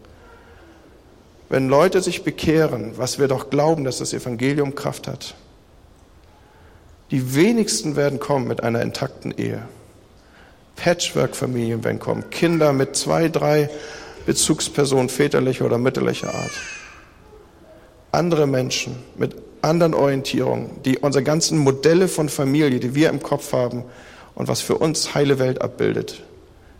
Wenn 1.48 1.68
Leute 1.68 2.00
sich 2.00 2.22
bekehren, 2.22 2.92
was 2.96 3.18
wir 3.18 3.29
doch 3.29 3.50
glauben, 3.50 3.85
dass 3.85 3.98
das 3.98 4.12
Evangelium 4.12 4.74
Kraft 4.74 5.09
hat, 5.09 5.35
die 7.11 7.35
wenigsten 7.35 7.96
werden 7.96 8.20
kommen 8.20 8.46
mit 8.46 8.62
einer 8.62 8.83
intakten 8.83 9.35
Ehe. 9.37 9.62
Patchwork-Familien 10.76 11.83
werden 11.85 11.98
kommen. 11.98 12.31
Kinder 12.31 12.72
mit 12.72 12.96
zwei, 12.96 13.29
drei 13.29 13.68
Bezugspersonen 14.26 15.09
väterlicher 15.09 15.66
oder 15.66 15.79
mütterlicher 15.79 16.33
Art. 16.33 16.53
Andere 18.12 18.46
Menschen 18.46 18.96
mit 19.16 19.35
anderen 19.62 19.94
Orientierungen, 19.94 20.83
die 20.85 20.99
unsere 20.99 21.23
ganzen 21.23 21.59
Modelle 21.59 22.09
von 22.09 22.29
Familie, 22.29 22.81
die 22.81 22.94
wir 22.94 23.09
im 23.11 23.23
Kopf 23.23 23.53
haben 23.53 23.85
und 24.35 24.49
was 24.49 24.61
für 24.61 24.77
uns 24.77 25.14
heile 25.14 25.38
Welt 25.38 25.61
abbildet, 25.61 26.23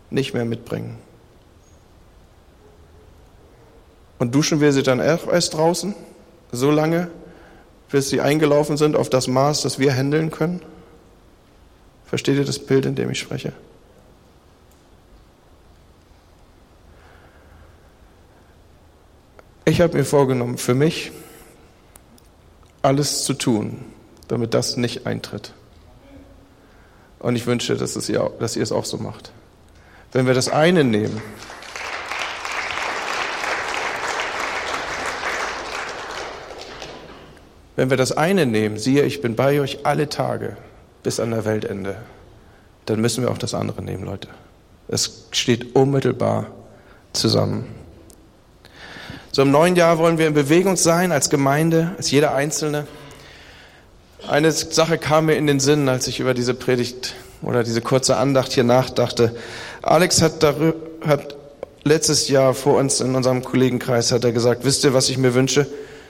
nicht 0.09 0.33
mehr 0.33 0.45
mitbringen. 0.45 0.97
Und 4.19 4.35
duschen 4.35 4.61
wir 4.61 4.71
sie 4.71 4.83
dann 4.83 4.99
erst 4.99 5.53
draußen, 5.53 5.95
so 6.51 6.69
lange, 6.69 7.09
bis 7.89 8.09
sie 8.09 8.21
eingelaufen 8.21 8.77
sind 8.77 8.95
auf 8.95 9.09
das 9.09 9.27
Maß, 9.27 9.61
das 9.61 9.79
wir 9.79 9.93
handeln 9.95 10.31
können? 10.31 10.61
Versteht 12.05 12.37
ihr 12.37 12.45
das 12.45 12.59
Bild, 12.59 12.85
in 12.85 12.95
dem 12.95 13.09
ich 13.09 13.19
spreche? 13.19 13.53
Ich 19.65 19.79
habe 19.81 19.97
mir 19.97 20.05
vorgenommen, 20.05 20.57
für 20.57 20.75
mich 20.75 21.11
alles 22.81 23.23
zu 23.23 23.33
tun, 23.33 23.85
damit 24.27 24.53
das 24.53 24.77
nicht 24.77 25.05
eintritt. 25.05 25.53
Und 27.19 27.35
ich 27.35 27.45
wünsche, 27.45 27.75
dass, 27.75 27.95
es 27.95 28.09
ihr, 28.09 28.31
dass 28.39 28.55
ihr 28.55 28.63
es 28.63 28.71
auch 28.71 28.85
so 28.85 28.97
macht. 28.97 29.31
Wenn 30.11 30.25
wir 30.25 30.33
das 30.33 30.49
eine 30.49 30.83
nehmen, 30.83 31.21
wenn 37.75 37.89
wir 37.89 37.97
das 37.97 38.11
eine 38.11 38.45
nehmen, 38.45 38.77
siehe, 38.77 39.03
ich 39.03 39.21
bin 39.21 39.35
bei 39.35 39.61
euch 39.61 39.85
alle 39.85 40.09
Tage 40.09 40.57
bis 41.03 41.19
an 41.19 41.31
der 41.31 41.45
Weltende, 41.45 41.97
dann 42.85 42.99
müssen 42.99 43.23
wir 43.23 43.31
auch 43.31 43.37
das 43.37 43.53
andere 43.53 43.81
nehmen, 43.81 44.03
Leute. 44.03 44.27
Es 44.87 45.27
steht 45.31 45.75
unmittelbar 45.75 46.47
zusammen. 47.13 47.80
So 49.33 49.43
im 49.43 49.51
neuen 49.51 49.77
Jahr 49.77 49.97
wollen 49.97 50.17
wir 50.17 50.27
in 50.27 50.33
Bewegung 50.33 50.75
sein 50.75 51.13
als 51.13 51.29
Gemeinde, 51.29 51.91
als 51.95 52.11
jeder 52.11 52.35
Einzelne. 52.35 52.85
Eine 54.27 54.51
Sache 54.51 54.97
kam 54.97 55.27
mir 55.27 55.35
in 55.35 55.47
den 55.47 55.61
Sinn, 55.61 55.87
als 55.87 56.07
ich 56.07 56.19
über 56.19 56.33
diese 56.33 56.53
Predigt 56.53 57.15
oder 57.41 57.63
diese 57.63 57.79
kurze 57.79 58.17
Andacht 58.17 58.51
hier 58.51 58.65
nachdachte. 58.65 59.33
Alex 59.81 60.21
hat, 60.21 60.43
darüber, 60.43 60.75
hat 61.07 61.37
letztes 61.85 62.27
Jahr 62.27 62.53
vor 62.53 62.77
uns 62.77 62.99
in 62.99 63.15
unserem 63.15 63.41
Kollegenkreis 63.41 64.11
hat 64.11 64.25
er 64.25 64.33
gesagt, 64.33 64.65
wisst 64.65 64.83
ihr, 64.83 64.93
was 64.93 65.07
ich 65.07 65.17
mir 65.17 65.33
wünsche? 65.33 65.65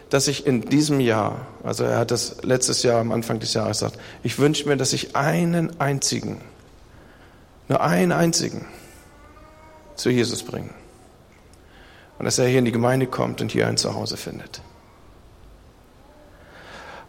Dass 0.09 0.27
ich 0.27 0.47
in 0.47 0.61
diesem 0.61 0.99
Jahr, 0.99 1.45
also 1.63 1.83
er 1.83 1.99
hat 1.99 2.09
das 2.09 2.37
letztes 2.41 2.81
Jahr 2.81 2.99
am 2.99 3.11
Anfang 3.11 3.39
des 3.39 3.53
Jahres 3.53 3.79
gesagt, 3.79 3.99
ich 4.23 4.39
wünsche 4.39 4.67
mir, 4.67 4.77
dass 4.77 4.93
ich 4.93 5.15
einen 5.15 5.79
einzigen, 5.79 6.41
nur 7.69 7.81
einen 7.81 8.13
einzigen 8.13 8.65
zu 9.95 10.09
Jesus 10.09 10.41
bringe 10.41 10.80
und 12.21 12.25
dass 12.25 12.37
er 12.37 12.45
hier 12.45 12.59
in 12.59 12.65
die 12.65 12.71
Gemeinde 12.71 13.07
kommt 13.07 13.41
und 13.41 13.51
hier 13.51 13.65
ein 13.65 13.77
Zuhause 13.77 14.15
findet. 14.15 14.61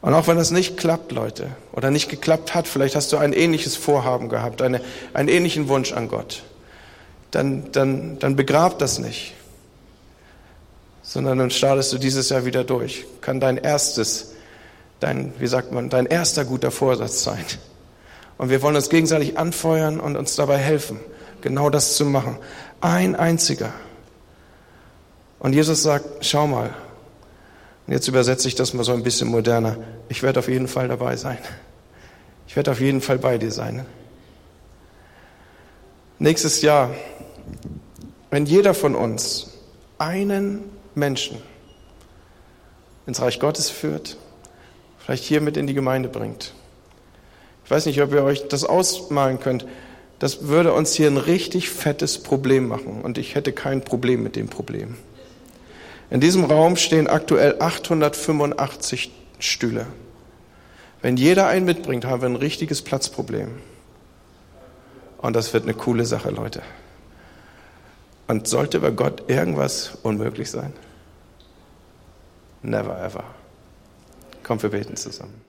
Und 0.01 0.15
auch 0.15 0.27
wenn 0.27 0.39
das 0.39 0.51
nicht 0.51 0.79
klappt, 0.79 1.13
Leute, 1.13 1.51
oder 1.73 1.91
nicht 1.91 2.09
geklappt 2.09 2.55
hat, 2.55 2.67
vielleicht 2.67 2.97
hast 2.97 3.13
du 3.13 3.19
ein 3.19 3.35
ähnliches 3.35 3.77
Vorhaben 3.77 4.31
gehabt, 4.31 4.63
eine, 4.63 4.81
einen 5.13 5.29
ähnlichen 5.29 5.69
Wunsch 5.69 5.93
an 5.93 6.09
Gott, 6.09 6.45
dann, 7.31 7.71
dann, 7.73 8.19
dann 8.21 8.37
begrab 8.37 8.79
das 8.79 8.99
nicht, 8.99 9.35
sondern 11.03 11.37
dann 11.37 11.51
startest 11.51 11.93
du 11.93 11.99
dieses 11.99 12.31
Jahr 12.31 12.47
wieder 12.47 12.65
durch. 12.65 13.05
Kann 13.21 13.39
dein 13.39 13.59
erstes, 13.59 14.33
dein, 14.99 15.35
wie 15.39 15.47
sagt 15.47 15.73
man, 15.73 15.91
dein 15.91 16.07
erster 16.07 16.47
guter 16.47 16.71
Vorsatz 16.71 17.23
sein. 17.23 17.45
Und 18.39 18.49
wir 18.49 18.63
wollen 18.63 18.77
uns 18.77 18.89
gegenseitig 18.89 19.37
anfeuern 19.37 20.01
und 20.01 20.17
uns 20.17 20.37
dabei 20.37 20.57
helfen, 20.57 21.01
genau 21.43 21.69
das 21.69 21.97
zu 21.97 22.07
machen. 22.07 22.39
Ein 22.81 23.15
einziger. 23.15 23.75
Und 25.43 25.55
Jesus 25.55 25.83
sagt, 25.83 26.25
schau 26.25 26.47
mal, 26.47 26.73
und 27.89 27.93
jetzt 27.93 28.07
übersetze 28.07 28.47
ich 28.47 28.55
das 28.55 28.75
mal 28.75 28.85
so 28.85 28.93
ein 28.93 29.03
bisschen 29.03 29.27
moderner, 29.27 29.77
ich 30.09 30.23
werde 30.23 30.39
auf 30.39 30.49
jeden 30.49 30.69
Fall 30.69 30.87
dabei 30.87 31.17
sein. 31.17 31.39
Ich 32.47 32.55
werde 32.55 32.71
auf 32.71 32.81
jeden 32.81 33.01
Fall 33.01 33.19
bei 33.19 33.39
dir 33.39 33.51
sein. 33.51 33.85
Nächstes 36.21 36.63
Jahr, 36.63 36.95
wenn 38.31 38.47
jeder 38.47 38.73
von 38.73 38.95
uns 38.95 39.51
einen 39.99 40.63
Menschen 40.95 41.39
ins 43.09 43.21
Reich 43.21 43.41
Gottes 43.41 43.69
führt, 43.69 44.19
vielleicht 44.99 45.25
hier 45.25 45.41
mit 45.41 45.57
in 45.57 45.67
die 45.67 45.75
Gemeinde 45.75 46.09
bringt. 46.09 46.55
Ich 47.65 47.71
weiß 47.73 47.87
nicht, 47.87 48.01
ob 48.01 48.13
ihr 48.13 48.23
euch 48.23 48.47
das 48.47 48.63
ausmalen 48.63 49.41
könnt. 49.41 49.67
Das 50.21 50.47
würde 50.47 50.73
uns 50.73 50.95
hier 50.95 51.09
ein 51.09 51.17
richtig 51.17 51.69
fettes 51.69 52.23
Problem 52.23 52.69
machen 52.69 53.03
und 53.03 53.19
ich 53.19 53.35
hätte 53.35 53.53
kein 53.53 53.83
Problem 53.83 54.23
mit 54.23 54.37
dem 54.37 54.49
Problem. 54.49 54.99
In 56.13 56.21
diesem 56.21 56.45
Raum 56.45 56.77
stehen 56.77 57.07
aktuell 57.07 57.57
885 57.59 59.11
Stühle. 59.39 59.87
Wenn 61.01 61.17
jeder 61.17 61.47
einen 61.47 61.65
mitbringt, 61.65 62.05
haben 62.05 62.21
wir 62.21 62.29
ein 62.29 62.37
richtiges 62.37 62.83
Platzproblem. 62.83 63.49
Und 65.17 65.35
das 65.35 65.55
wird 65.55 65.63
eine 65.63 65.73
coole 65.73 66.05
Sache, 66.05 66.29
Leute. 66.29 66.61
Und 68.27 68.47
sollte 68.47 68.81
bei 68.81 68.91
Gott 68.91 69.31
irgendwas 69.31 69.97
unmöglich 70.03 70.51
sein? 70.51 70.75
Never 72.61 73.03
ever. 73.03 73.25
Komm, 74.43 74.63
wir 74.63 74.69
beten 74.69 74.97
zusammen. 74.97 75.42